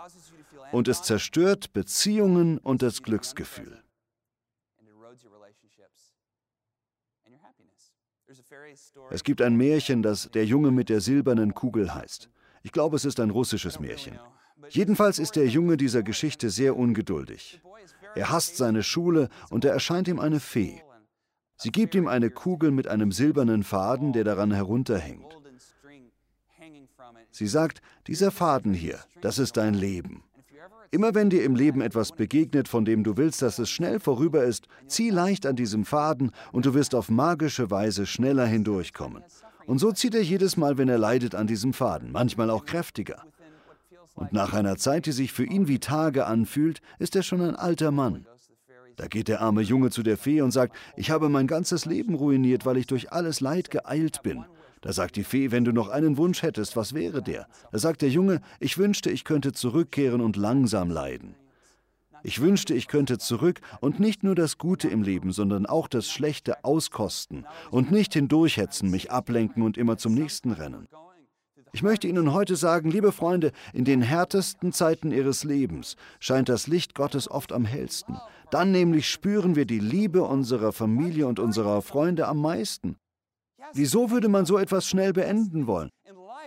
und 0.73 0.89
es 0.89 1.03
zerstört 1.03 1.73
Beziehungen 1.73 2.59
und 2.59 2.83
das 2.83 3.03
Glücksgefühl. 3.03 3.83
Es 9.11 9.23
gibt 9.25 9.43
ein 9.43 9.57
Märchen, 9.57 10.03
das 10.03 10.31
Der 10.31 10.47
Junge 10.47 10.71
mit 10.71 10.89
der 10.89 11.01
silbernen 11.01 11.55
Kugel 11.55 11.95
heißt. 11.95 12.31
Ich 12.63 12.73
glaube, 12.73 12.97
es 12.97 13.05
ist 13.05 13.21
ein 13.21 13.31
russisches 13.31 13.79
Märchen. 13.79 14.19
Jedenfalls 14.73 15.19
ist 15.19 15.37
der 15.37 15.47
Junge 15.47 15.77
dieser 15.77 16.03
Geschichte 16.03 16.49
sehr 16.49 16.79
ungeduldig. 16.79 17.61
Er 18.15 18.31
hasst 18.31 18.57
seine 18.57 18.83
Schule 18.83 19.29
und 19.51 19.65
da 19.65 19.69
erscheint 19.69 20.09
ihm 20.09 20.19
eine 20.19 20.41
Fee. 20.41 20.81
Sie 21.57 21.71
gibt 21.71 21.95
ihm 21.95 22.09
eine 22.09 22.31
Kugel 22.31 22.71
mit 22.71 22.89
einem 22.89 23.13
silbernen 23.13 23.65
Faden, 23.65 24.15
der 24.15 24.25
daran 24.25 24.51
herunterhängt. 24.51 25.37
Sie 27.31 27.47
sagt, 27.47 27.83
dieser 28.07 28.31
Faden 28.31 28.73
hier, 28.73 28.99
das 29.21 29.39
ist 29.39 29.59
dein 29.59 29.75
Leben. 29.75 30.25
Immer 30.91 31.15
wenn 31.15 31.29
dir 31.29 31.45
im 31.45 31.55
Leben 31.55 31.83
etwas 31.83 32.13
begegnet, 32.13 32.67
von 32.67 32.87
dem 32.87 33.05
du 33.05 33.19
willst, 33.19 33.43
dass 33.43 33.59
es 33.59 33.69
schnell 33.69 34.01
vorüber 34.01 34.45
ist, 34.45 34.69
zieh 34.87 35.11
leicht 35.11 35.45
an 35.45 35.57
diesem 35.57 35.85
Faden 35.85 36.33
und 36.51 36.65
du 36.65 36.73
wirst 36.73 36.95
auf 36.95 37.11
magische 37.11 37.71
Weise 37.71 38.07
schneller 38.07 38.47
hindurchkommen. 38.47 39.23
Und 39.67 39.81
so 39.81 39.93
zieht 39.93 40.15
er 40.15 40.23
jedes 40.23 40.57
Mal, 40.57 40.79
wenn 40.79 40.89
er 40.89 40.99
leidet, 40.99 41.35
an 41.35 41.47
diesem 41.47 41.75
Faden, 41.75 42.11
manchmal 42.11 42.49
auch 42.49 42.65
kräftiger. 42.65 43.27
Und 44.15 44.33
nach 44.33 44.53
einer 44.53 44.77
Zeit, 44.77 45.07
die 45.07 45.13
sich 45.13 45.33
für 45.33 45.45
ihn 45.45 45.69
wie 45.69 45.79
Tage 45.79 46.27
anfühlt, 46.27 46.81
ist 46.99 47.17
er 47.17 47.23
schon 47.23 47.41
ein 47.41 47.57
alter 47.57 47.91
Mann. 47.91 48.27
Da 48.97 49.07
geht 49.07 49.29
der 49.29 49.41
arme 49.41 49.63
Junge 49.63 49.91
zu 49.91 50.03
der 50.03 50.19
Fee 50.19 50.43
und 50.43 50.51
sagt, 50.51 50.77
ich 50.97 51.11
habe 51.11 51.29
mein 51.29 51.47
ganzes 51.47 51.87
Leben 51.87 52.15
ruiniert, 52.15 52.67
weil 52.67 52.77
ich 52.77 52.87
durch 52.87 53.11
alles 53.13 53.41
Leid 53.41 53.71
geeilt 53.71 54.23
bin. 54.23 54.45
Da 54.83 54.93
sagt 54.93 55.17
die 55.17 55.25
Fee, 55.25 55.51
wenn 55.51 55.65
du 55.65 55.73
noch 55.73 55.89
einen 55.89 56.17
Wunsch 56.17 56.43
hättest, 56.43 56.77
was 56.77 56.93
wäre 56.93 57.23
der? 57.23 57.47
Da 57.71 57.79
sagt 57.79 58.03
der 58.03 58.11
Junge, 58.11 58.41
ich 58.61 58.79
wünschte, 58.79 59.11
ich 59.11 59.25
könnte 59.25 59.53
zurückkehren 59.53 60.21
und 60.21 60.37
langsam 60.37 60.91
leiden. 60.91 61.37
Ich 62.25 62.41
wünschte, 62.41 62.75
ich 62.75 62.87
könnte 62.87 63.19
zurück 63.19 63.61
und 63.81 63.99
nicht 63.99 64.23
nur 64.23 64.35
das 64.35 64.59
Gute 64.59 64.89
im 64.89 65.03
Leben, 65.03 65.33
sondern 65.33 65.67
auch 65.67 65.89
das 65.89 66.09
Schlechte 66.09 66.65
auskosten 66.65 67.47
und 67.71 67.91
nicht 67.91 68.13
hindurchhetzen, 68.13 68.91
mich 68.91 69.11
ablenken 69.11 69.63
und 69.63 69.77
immer 69.77 69.99
zum 69.99 70.15
nächsten 70.15 70.53
rennen. 70.53 70.87
Ich 71.75 71.83
möchte 71.83 72.07
Ihnen 72.07 72.35
heute 72.35 72.55
sagen, 72.55 72.91
liebe 72.91 73.13
Freunde, 73.13 73.51
in 73.73 73.87
den 73.87 74.03
härtesten 74.03 74.73
Zeiten 74.73 75.11
Ihres 75.11 75.43
Lebens 75.43 75.97
scheint 76.21 76.51
das 76.51 76.67
Licht 76.67 76.95
Gottes 76.95 77.31
oft 77.31 77.51
am 77.51 77.65
hellsten. 77.65 78.19
Dann 78.51 78.73
nämlich 78.73 79.09
spüren 79.09 79.57
wir 79.57 79.65
die 79.65 79.79
Liebe 79.79 80.23
unserer 80.23 80.73
Familie 80.73 81.27
und 81.27 81.39
unserer 81.39 81.81
Freunde 81.81 82.29
am 82.29 82.43
meisten. 82.43 82.97
Wieso 83.73 84.11
würde 84.11 84.29
man 84.29 84.45
so 84.45 84.59
etwas 84.59 84.87
schnell 84.87 85.15
beenden 85.15 85.67
wollen? 85.67 85.89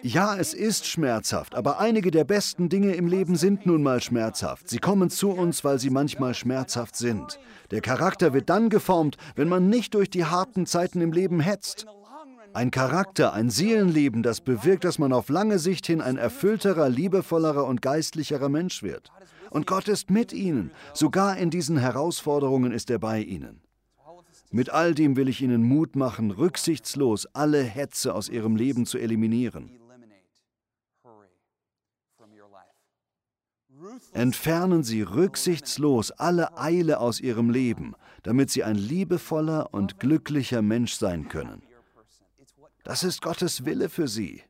Ja, 0.03 0.37
es 0.37 0.53
ist 0.53 0.85
schmerzhaft, 0.85 1.55
aber 1.55 1.79
einige 1.79 2.11
der 2.11 2.25
besten 2.25 2.69
Dinge 2.69 2.93
im 2.93 3.07
Leben 3.07 3.35
sind 3.35 3.65
nun 3.65 3.81
mal 3.81 4.03
schmerzhaft. 4.03 4.69
Sie 4.69 4.77
kommen 4.77 5.09
zu 5.09 5.31
uns, 5.31 5.63
weil 5.63 5.79
sie 5.79 5.89
manchmal 5.89 6.35
schmerzhaft 6.35 6.95
sind. 6.95 7.39
Der 7.71 7.81
Charakter 7.81 8.33
wird 8.33 8.49
dann 8.51 8.69
geformt, 8.69 9.17
wenn 9.35 9.49
man 9.49 9.69
nicht 9.69 9.95
durch 9.95 10.11
die 10.11 10.25
harten 10.25 10.67
Zeiten 10.67 11.01
im 11.01 11.13
Leben 11.13 11.39
hetzt. 11.39 11.87
Ein 12.55 12.71
Charakter, 12.71 13.33
ein 13.33 13.49
Seelenleben, 13.49 14.23
das 14.23 14.39
bewirkt, 14.39 14.85
dass 14.85 14.97
man 14.97 15.11
auf 15.11 15.27
lange 15.27 15.59
Sicht 15.59 15.85
hin 15.87 15.99
ein 15.99 16.15
erfüllterer, 16.15 16.87
liebevollerer 16.87 17.65
und 17.65 17.81
geistlicherer 17.81 18.47
Mensch 18.47 18.81
wird. 18.81 19.11
Und 19.49 19.67
Gott 19.67 19.89
ist 19.89 20.09
mit 20.09 20.31
ihnen. 20.31 20.71
Sogar 20.93 21.35
in 21.35 21.49
diesen 21.49 21.75
Herausforderungen 21.77 22.71
ist 22.71 22.89
er 22.89 22.97
bei 22.97 23.19
ihnen. 23.19 23.59
Mit 24.51 24.69
all 24.69 24.95
dem 24.95 25.17
will 25.17 25.27
ich 25.27 25.41
Ihnen 25.41 25.63
Mut 25.63 25.97
machen, 25.97 26.31
rücksichtslos 26.31 27.25
alle 27.33 27.61
Hetze 27.61 28.15
aus 28.15 28.29
Ihrem 28.29 28.55
Leben 28.55 28.85
zu 28.85 28.99
eliminieren. 28.99 29.69
Entfernen 34.13 34.83
Sie 34.83 35.01
rücksichtslos 35.01 36.11
alle 36.11 36.57
Eile 36.57 37.01
aus 37.01 37.19
Ihrem 37.19 37.49
Leben, 37.49 37.95
damit 38.23 38.49
Sie 38.49 38.63
ein 38.63 38.77
liebevoller 38.77 39.73
und 39.73 39.99
glücklicher 39.99 40.61
Mensch 40.61 40.93
sein 40.93 41.27
können. 41.27 41.61
Das 42.85 43.03
ist 43.03 43.21
Gottes 43.21 43.65
Wille 43.65 43.89
für 43.89 44.07
sie. 44.07 44.43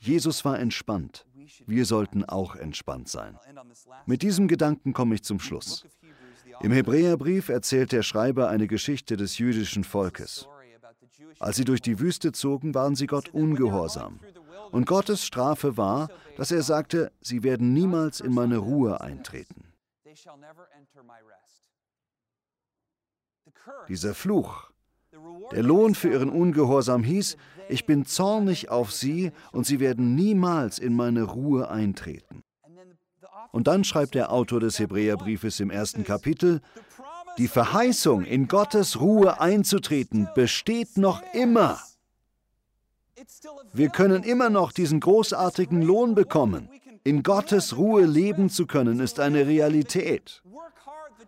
Jesus 0.00 0.44
war 0.44 0.58
entspannt. 0.58 1.26
Wir 1.66 1.84
sollten 1.84 2.24
auch 2.24 2.56
entspannt 2.56 3.08
sein. 3.08 3.38
Mit 4.06 4.22
diesem 4.22 4.48
Gedanken 4.48 4.92
komme 4.94 5.14
ich 5.14 5.22
zum 5.22 5.38
Schluss. 5.38 5.84
Im 6.60 6.72
Hebräerbrief 6.72 7.50
erzählt 7.50 7.92
der 7.92 8.02
Schreiber 8.02 8.48
eine 8.48 8.66
Geschichte 8.66 9.16
des 9.18 9.36
jüdischen 9.36 9.84
Volkes. 9.84 10.48
Als 11.38 11.56
sie 11.56 11.64
durch 11.64 11.82
die 11.82 12.00
Wüste 12.00 12.32
zogen, 12.32 12.74
waren 12.74 12.96
sie 12.96 13.06
Gott 13.06 13.28
ungehorsam. 13.28 14.18
Und 14.70 14.86
Gottes 14.86 15.24
Strafe 15.24 15.76
war, 15.76 16.08
dass 16.36 16.50
er 16.50 16.62
sagte, 16.62 17.12
sie 17.20 17.42
werden 17.42 17.74
niemals 17.74 18.20
in 18.20 18.32
meine 18.32 18.56
Ruhe 18.56 19.00
eintreten. 19.02 19.74
Dieser 23.88 24.14
Fluch 24.14 24.70
der 25.52 25.62
Lohn 25.62 25.94
für 25.94 26.10
ihren 26.10 26.30
Ungehorsam 26.30 27.02
hieß, 27.02 27.36
ich 27.68 27.86
bin 27.86 28.04
zornig 28.04 28.68
auf 28.70 28.92
sie 28.92 29.32
und 29.52 29.66
sie 29.66 29.80
werden 29.80 30.14
niemals 30.14 30.78
in 30.78 30.94
meine 30.94 31.24
Ruhe 31.24 31.68
eintreten. 31.68 32.42
Und 33.52 33.66
dann 33.68 33.84
schreibt 33.84 34.14
der 34.14 34.32
Autor 34.32 34.60
des 34.60 34.78
Hebräerbriefes 34.78 35.60
im 35.60 35.70
ersten 35.70 36.04
Kapitel, 36.04 36.60
die 37.38 37.48
Verheißung, 37.48 38.24
in 38.24 38.48
Gottes 38.48 39.00
Ruhe 39.00 39.40
einzutreten, 39.40 40.28
besteht 40.34 40.96
noch 40.96 41.22
immer. 41.34 41.78
Wir 43.72 43.90
können 43.90 44.22
immer 44.22 44.50
noch 44.50 44.72
diesen 44.72 45.00
großartigen 45.00 45.82
Lohn 45.82 46.14
bekommen. 46.14 46.70
In 47.04 47.22
Gottes 47.22 47.76
Ruhe 47.76 48.04
leben 48.04 48.48
zu 48.48 48.66
können, 48.66 49.00
ist 49.00 49.20
eine 49.20 49.46
Realität. 49.46 50.42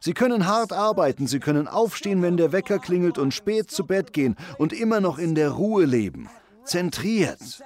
Sie 0.01 0.15
können 0.15 0.47
hart 0.47 0.73
arbeiten, 0.73 1.27
sie 1.27 1.41
können 1.41 1.69
aufstehen, 1.69 2.23
wenn 2.23 2.37
der 2.37 2.53
Wecker 2.53 2.79
klingelt 2.79 3.19
und 3.19 3.35
spät 3.35 3.71
zu 3.71 3.87
Bett 3.87 4.13
gehen 4.13 4.37
und 4.59 4.73
immer 4.73 5.01
noch 5.01 5.19
in 5.19 5.35
der 5.35 5.51
Ruhe 5.51 5.85
leben, 5.85 6.29
zentriert. 6.65 7.63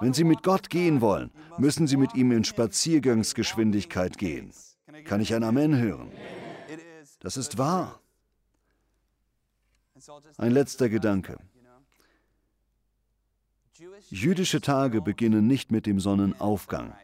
Wenn 0.00 0.14
Sie 0.14 0.24
mit 0.24 0.42
Gott 0.42 0.70
gehen 0.70 1.00
wollen, 1.00 1.30
müssen 1.58 1.86
Sie 1.86 1.96
mit 1.96 2.14
ihm 2.14 2.32
in 2.32 2.44
Spaziergangsgeschwindigkeit 2.44 4.18
gehen. 4.18 4.52
Kann 5.04 5.20
ich 5.20 5.34
ein 5.34 5.44
Amen 5.44 5.78
hören? 5.78 6.10
Das 7.20 7.36
ist 7.36 7.58
wahr. 7.58 8.00
Ein 10.38 10.52
letzter 10.52 10.88
Gedanke. 10.88 11.36
Jüdische 14.08 14.60
Tage 14.60 15.00
beginnen 15.00 15.46
nicht 15.46 15.70
mit 15.70 15.86
dem 15.86 16.00
Sonnenaufgang, 16.00 16.94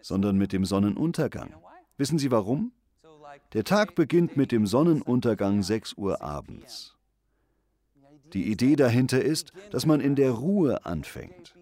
sondern 0.00 0.36
mit 0.36 0.52
dem 0.52 0.64
Sonnenuntergang. 0.64 1.54
Wissen 1.96 2.18
Sie 2.18 2.30
warum? 2.30 2.72
Der 3.52 3.64
Tag 3.64 3.94
beginnt 3.94 4.36
mit 4.36 4.52
dem 4.52 4.66
Sonnenuntergang 4.66 5.62
6 5.62 5.94
Uhr 5.94 6.22
abends. 6.22 6.96
Die 8.32 8.50
Idee 8.50 8.76
dahinter 8.76 9.22
ist, 9.22 9.52
dass 9.70 9.84
man 9.84 10.00
in 10.00 10.16
der 10.16 10.32
Ruhe 10.32 10.84
anfängt. 10.86 11.54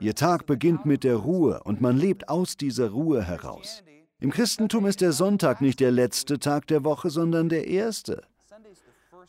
Ihr 0.00 0.14
Tag 0.14 0.46
beginnt 0.46 0.86
mit 0.86 1.02
der 1.02 1.16
Ruhe 1.16 1.62
und 1.64 1.80
man 1.80 1.96
lebt 1.96 2.28
aus 2.28 2.56
dieser 2.56 2.90
Ruhe 2.90 3.24
heraus. 3.24 3.82
Im 4.20 4.30
Christentum 4.30 4.86
ist 4.86 5.00
der 5.00 5.12
Sonntag 5.12 5.60
nicht 5.60 5.80
der 5.80 5.90
letzte 5.90 6.38
Tag 6.38 6.66
der 6.66 6.84
Woche, 6.84 7.10
sondern 7.10 7.48
der 7.48 7.66
erste. 7.66 8.22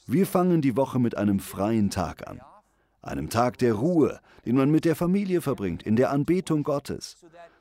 Wir 0.06 0.26
fangen 0.26 0.62
die 0.62 0.76
Woche 0.76 1.00
mit 1.00 1.16
einem 1.16 1.40
freien 1.40 1.90
Tag 1.90 2.28
an, 2.28 2.42
einem 3.02 3.30
Tag 3.30 3.58
der 3.58 3.74
Ruhe, 3.74 4.20
den 4.46 4.56
man 4.56 4.72
mit 4.72 4.86
der 4.86 4.96
Familie 4.96 5.42
verbringt, 5.42 5.84
in 5.84 5.96
der 5.96 6.12
Anbetung 6.12 6.64
Gottes 6.64 7.18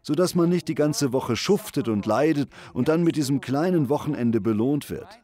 sodass 0.08 0.34
man 0.34 0.48
nicht 0.48 0.68
die 0.68 0.74
ganze 0.74 1.12
Woche 1.12 1.36
schuftet 1.36 1.86
und 1.86 2.06
leidet 2.06 2.48
und 2.72 2.88
dann 2.88 3.04
mit 3.04 3.16
diesem 3.16 3.42
kleinen 3.42 3.90
Wochenende 3.90 4.40
belohnt 4.40 4.88
wird. 4.88 5.20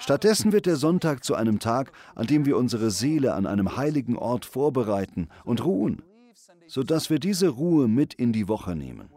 Stattdessen 0.00 0.50
wird 0.50 0.66
der 0.66 0.74
Sonntag 0.74 1.22
zu 1.22 1.36
einem 1.36 1.60
Tag, 1.60 1.92
an 2.16 2.26
dem 2.26 2.44
wir 2.44 2.56
unsere 2.56 2.90
Seele 2.90 3.34
an 3.34 3.46
einem 3.46 3.76
heiligen 3.76 4.16
Ort 4.16 4.46
vorbereiten 4.46 5.28
und 5.44 5.64
ruhen, 5.64 6.02
sodass 6.66 7.08
wir 7.08 7.20
diese 7.20 7.50
Ruhe 7.50 7.86
mit 7.86 8.12
in 8.14 8.32
die 8.32 8.48
Woche 8.48 8.74
nehmen. 8.74 9.10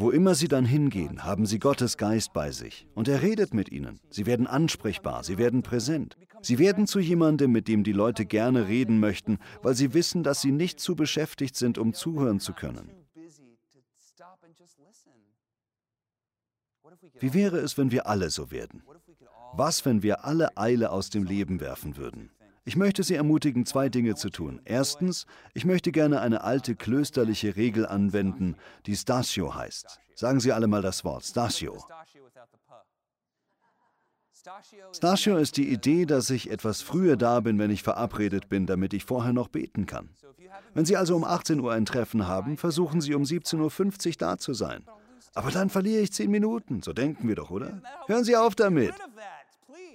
Wo 0.00 0.12
immer 0.12 0.36
Sie 0.36 0.46
dann 0.46 0.64
hingehen, 0.64 1.24
haben 1.24 1.44
Sie 1.44 1.58
Gottes 1.58 1.96
Geist 1.96 2.32
bei 2.32 2.52
sich 2.52 2.86
und 2.94 3.08
er 3.08 3.20
redet 3.20 3.52
mit 3.52 3.68
Ihnen. 3.68 3.98
Sie 4.10 4.26
werden 4.26 4.46
ansprechbar, 4.46 5.24
Sie 5.24 5.38
werden 5.38 5.62
präsent. 5.62 6.16
Sie 6.40 6.60
werden 6.60 6.86
zu 6.86 7.00
jemandem, 7.00 7.50
mit 7.50 7.66
dem 7.66 7.82
die 7.82 7.92
Leute 7.92 8.24
gerne 8.24 8.68
reden 8.68 9.00
möchten, 9.00 9.38
weil 9.60 9.74
sie 9.74 9.94
wissen, 9.94 10.22
dass 10.22 10.40
Sie 10.40 10.52
nicht 10.52 10.78
zu 10.78 10.94
beschäftigt 10.94 11.56
sind, 11.56 11.78
um 11.78 11.94
zuhören 11.94 12.38
zu 12.38 12.52
können. 12.52 12.92
Wie 17.18 17.34
wäre 17.34 17.58
es, 17.58 17.76
wenn 17.76 17.90
wir 17.90 18.06
alle 18.06 18.30
so 18.30 18.52
werden? 18.52 18.84
Was, 19.52 19.84
wenn 19.84 20.04
wir 20.04 20.24
alle 20.24 20.56
Eile 20.56 20.92
aus 20.92 21.10
dem 21.10 21.24
Leben 21.24 21.58
werfen 21.60 21.96
würden? 21.96 22.30
Ich 22.68 22.76
möchte 22.76 23.02
Sie 23.02 23.14
ermutigen, 23.14 23.64
zwei 23.64 23.88
Dinge 23.88 24.14
zu 24.14 24.28
tun. 24.28 24.60
Erstens, 24.66 25.24
ich 25.54 25.64
möchte 25.64 25.90
gerne 25.90 26.20
eine 26.20 26.44
alte 26.44 26.76
klösterliche 26.76 27.56
Regel 27.56 27.86
anwenden, 27.86 28.56
die 28.84 28.94
Stasio 28.94 29.54
heißt. 29.54 29.98
Sagen 30.14 30.38
Sie 30.38 30.52
alle 30.52 30.66
mal 30.66 30.82
das 30.82 31.02
Wort, 31.02 31.24
Stasio. 31.24 31.82
Stasio 34.92 35.38
ist 35.38 35.56
die 35.56 35.72
Idee, 35.72 36.04
dass 36.04 36.28
ich 36.28 36.50
etwas 36.50 36.82
früher 36.82 37.16
da 37.16 37.40
bin, 37.40 37.58
wenn 37.58 37.70
ich 37.70 37.82
verabredet 37.82 38.50
bin, 38.50 38.66
damit 38.66 38.92
ich 38.92 39.06
vorher 39.06 39.32
noch 39.32 39.48
beten 39.48 39.86
kann. 39.86 40.10
Wenn 40.74 40.84
Sie 40.84 40.98
also 40.98 41.16
um 41.16 41.24
18 41.24 41.60
Uhr 41.60 41.72
ein 41.72 41.86
Treffen 41.86 42.26
haben, 42.26 42.58
versuchen 42.58 43.00
Sie 43.00 43.14
um 43.14 43.22
17.50 43.22 44.08
Uhr 44.08 44.12
da 44.18 44.36
zu 44.36 44.52
sein. 44.52 44.84
Aber 45.34 45.50
dann 45.50 45.70
verliere 45.70 46.02
ich 46.02 46.12
zehn 46.12 46.30
Minuten, 46.30 46.82
so 46.82 46.92
denken 46.92 47.28
wir 47.28 47.36
doch, 47.36 47.50
oder? 47.50 47.80
Hören 48.08 48.24
Sie 48.24 48.36
auf 48.36 48.54
damit. 48.54 48.92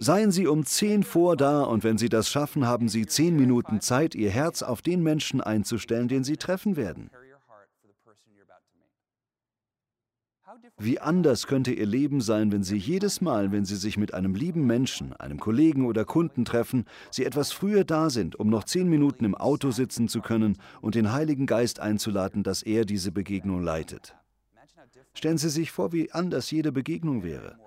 Seien 0.03 0.31
Sie 0.31 0.47
um 0.47 0.65
zehn 0.65 1.03
vor 1.03 1.37
da 1.37 1.63
und 1.63 1.85
wenn 1.85 1.97
Sie 1.97 2.09
das 2.09 2.27
schaffen, 2.27 2.67
haben 2.67 2.89
Sie 2.89 3.05
zehn 3.05 3.37
Minuten 3.37 3.79
Zeit, 3.79 4.15
Ihr 4.15 4.31
Herz 4.31 4.61
auf 4.61 4.81
den 4.81 5.01
Menschen 5.01 5.39
einzustellen, 5.39 6.09
den 6.09 6.25
Sie 6.25 6.35
treffen 6.35 6.75
werden. 6.75 7.09
Wie 10.77 10.99
anders 10.99 11.47
könnte 11.47 11.71
Ihr 11.71 11.85
Leben 11.85 12.19
sein, 12.19 12.51
wenn 12.51 12.63
Sie 12.63 12.75
jedes 12.75 13.21
Mal, 13.21 13.53
wenn 13.53 13.63
Sie 13.63 13.77
sich 13.77 13.95
mit 13.95 14.13
einem 14.13 14.35
lieben 14.35 14.67
Menschen, 14.67 15.13
einem 15.13 15.39
Kollegen 15.39 15.85
oder 15.85 16.03
Kunden 16.03 16.43
treffen, 16.43 16.83
Sie 17.09 17.23
etwas 17.23 17.53
früher 17.53 17.85
da 17.85 18.09
sind, 18.09 18.35
um 18.35 18.49
noch 18.49 18.65
zehn 18.65 18.89
Minuten 18.89 19.23
im 19.23 19.35
Auto 19.35 19.71
sitzen 19.71 20.09
zu 20.09 20.19
können 20.19 20.57
und 20.81 20.95
den 20.95 21.13
Heiligen 21.13 21.45
Geist 21.45 21.79
einzuladen, 21.79 22.43
dass 22.43 22.61
er 22.61 22.83
diese 22.83 23.13
Begegnung 23.13 23.63
leitet. 23.63 24.17
Stellen 25.13 25.37
Sie 25.37 25.49
sich 25.49 25.71
vor, 25.71 25.93
wie 25.93 26.11
anders 26.11 26.51
jede 26.51 26.73
Begegnung 26.73 27.23
wäre. 27.23 27.57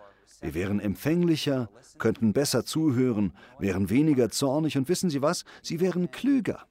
Wir 0.40 0.55
wären 0.55 0.81
empfänglicher, 0.81 1.70
könnten 1.99 2.33
besser 2.33 2.64
zuhören, 2.64 3.33
wären 3.59 3.90
weniger 3.90 4.31
zornig 4.31 4.77
und 4.77 4.88
wissen 4.88 5.11
Sie 5.11 5.22
was? 5.22 5.44
Sie 5.62 5.81
wären 5.81 6.11
klüger. 6.11 6.66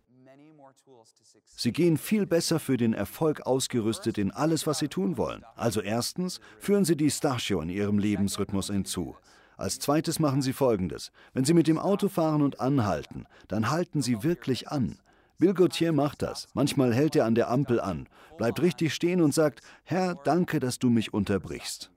Sie 1.58 1.71
gehen 1.71 1.97
viel 1.97 2.25
besser 2.25 2.60
für 2.60 2.75
den 2.75 2.93
Erfolg 2.93 3.41
ausgerüstet 3.41 4.17
in 4.17 4.32
alles, 4.32 4.67
was 4.67 4.80
Sie 4.80 4.89
tun 4.89 5.17
wollen. 5.17 5.43
Also 5.56 5.82
erstens 5.82 6.41
führen 6.60 6.84
Sie 6.84 6.97
die 6.97 7.10
Starchio 7.10 7.62
in 7.62 7.69
Ihrem 7.69 7.97
Lebensrhythmus 7.97 8.67
hinzu. 8.67 9.15
Als 9.58 9.80
zweites 9.80 10.19
machen 10.19 10.41
Sie 10.41 10.51
Folgendes. 10.51 11.12
Wenn 11.34 11.45
Sie 11.45 11.54
mit 11.54 11.67
dem 11.67 11.80
Auto 11.80 12.10
fahren 12.10 12.41
und 12.41 12.60
anhalten, 12.60 13.25
dann 13.47 13.71
halten 13.71 14.01
Sie 14.01 14.21
wirklich 14.21 14.67
an. 14.67 14.99
Bill 15.38 15.54
Gauthier 15.54 15.93
macht 15.93 16.21
das. 16.21 16.47
Manchmal 16.54 16.93
hält 16.93 17.15
er 17.15 17.25
an 17.25 17.36
der 17.36 17.49
Ampel 17.49 17.80
an, 17.80 18.08
bleibt 18.38 18.62
richtig 18.62 18.93
stehen 18.93 19.21
und 19.21 19.34
sagt, 19.34 19.62
Herr, 19.84 20.15
danke, 20.23 20.60
dass 20.60 20.80
du 20.80 20.89
mich 20.89 21.13
unterbrichst. 21.13 21.91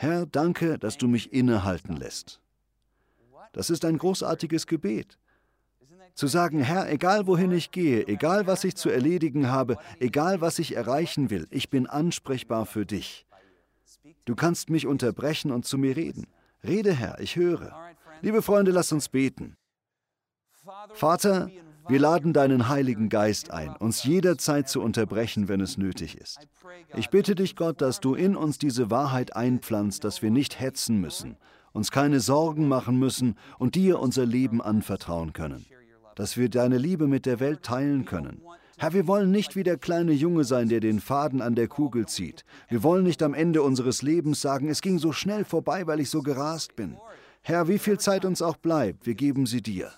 Herr, 0.00 0.26
danke, 0.26 0.78
dass 0.78 0.96
du 0.96 1.08
mich 1.08 1.32
innehalten 1.32 1.96
lässt. 1.96 2.40
Das 3.52 3.68
ist 3.68 3.84
ein 3.84 3.98
großartiges 3.98 4.68
Gebet. 4.68 5.18
Zu 6.14 6.28
sagen, 6.28 6.60
Herr, 6.60 6.88
egal 6.88 7.26
wohin 7.26 7.50
ich 7.50 7.72
gehe, 7.72 8.06
egal 8.06 8.46
was 8.46 8.62
ich 8.62 8.76
zu 8.76 8.90
erledigen 8.90 9.48
habe, 9.48 9.76
egal 9.98 10.40
was 10.40 10.60
ich 10.60 10.76
erreichen 10.76 11.30
will, 11.30 11.48
ich 11.50 11.68
bin 11.68 11.88
ansprechbar 11.88 12.64
für 12.64 12.86
dich. 12.86 13.26
Du 14.24 14.36
kannst 14.36 14.70
mich 14.70 14.86
unterbrechen 14.86 15.50
und 15.50 15.64
zu 15.64 15.78
mir 15.78 15.96
reden. 15.96 16.28
Rede, 16.62 16.92
Herr, 16.92 17.18
ich 17.18 17.34
höre. 17.34 17.76
Liebe 18.22 18.40
Freunde, 18.40 18.70
lasst 18.70 18.92
uns 18.92 19.08
beten. 19.08 19.56
Vater, 20.94 21.50
wir 21.88 21.98
laden 21.98 22.32
deinen 22.32 22.68
Heiligen 22.68 23.08
Geist 23.08 23.50
ein, 23.50 23.74
uns 23.76 24.04
jederzeit 24.04 24.68
zu 24.68 24.82
unterbrechen, 24.82 25.48
wenn 25.48 25.60
es 25.60 25.78
nötig 25.78 26.18
ist. 26.18 26.38
Ich 26.96 27.08
bitte 27.08 27.34
dich, 27.34 27.56
Gott, 27.56 27.80
dass 27.80 28.00
du 28.00 28.14
in 28.14 28.36
uns 28.36 28.58
diese 28.58 28.90
Wahrheit 28.90 29.34
einpflanzt, 29.34 30.04
dass 30.04 30.20
wir 30.20 30.30
nicht 30.30 30.60
hetzen 30.60 31.00
müssen, 31.00 31.36
uns 31.72 31.90
keine 31.90 32.20
Sorgen 32.20 32.68
machen 32.68 32.98
müssen 32.98 33.36
und 33.58 33.74
dir 33.74 34.00
unser 34.00 34.26
Leben 34.26 34.60
anvertrauen 34.60 35.32
können, 35.32 35.64
dass 36.14 36.36
wir 36.36 36.50
deine 36.50 36.76
Liebe 36.76 37.06
mit 37.06 37.24
der 37.24 37.40
Welt 37.40 37.62
teilen 37.62 38.04
können. 38.04 38.42
Herr, 38.76 38.92
wir 38.92 39.06
wollen 39.06 39.30
nicht 39.30 39.56
wie 39.56 39.64
der 39.64 39.76
kleine 39.76 40.12
Junge 40.12 40.44
sein, 40.44 40.68
der 40.68 40.80
den 40.80 41.00
Faden 41.00 41.40
an 41.42 41.56
der 41.56 41.68
Kugel 41.68 42.06
zieht. 42.06 42.44
Wir 42.68 42.82
wollen 42.82 43.02
nicht 43.02 43.22
am 43.24 43.34
Ende 43.34 43.62
unseres 43.62 44.02
Lebens 44.02 44.40
sagen, 44.40 44.68
es 44.68 44.82
ging 44.82 44.98
so 44.98 45.10
schnell 45.12 45.44
vorbei, 45.44 45.86
weil 45.86 45.98
ich 45.98 46.10
so 46.10 46.22
gerast 46.22 46.76
bin. 46.76 46.96
Herr, 47.42 47.66
wie 47.66 47.78
viel 47.78 47.98
Zeit 47.98 48.24
uns 48.24 48.42
auch 48.42 48.56
bleibt, 48.56 49.06
wir 49.06 49.14
geben 49.14 49.46
sie 49.46 49.62
dir. 49.62 49.90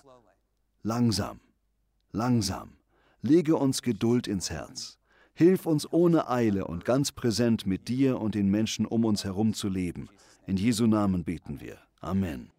Langsam, 0.83 1.41
langsam. 2.11 2.77
Lege 3.21 3.55
uns 3.55 3.81
Geduld 3.81 4.27
ins 4.27 4.49
Herz. 4.49 4.97
Hilf 5.33 5.65
uns 5.65 5.91
ohne 5.91 6.29
Eile 6.29 6.65
und 6.65 6.85
ganz 6.85 7.11
präsent 7.11 7.65
mit 7.65 7.87
dir 7.87 8.19
und 8.19 8.35
den 8.35 8.49
Menschen 8.49 8.85
um 8.85 9.05
uns 9.05 9.23
herum 9.23 9.53
zu 9.53 9.69
leben. 9.69 10.09
In 10.45 10.57
Jesu 10.57 10.87
Namen 10.87 11.23
beten 11.23 11.61
wir. 11.61 11.77
Amen. 11.99 12.50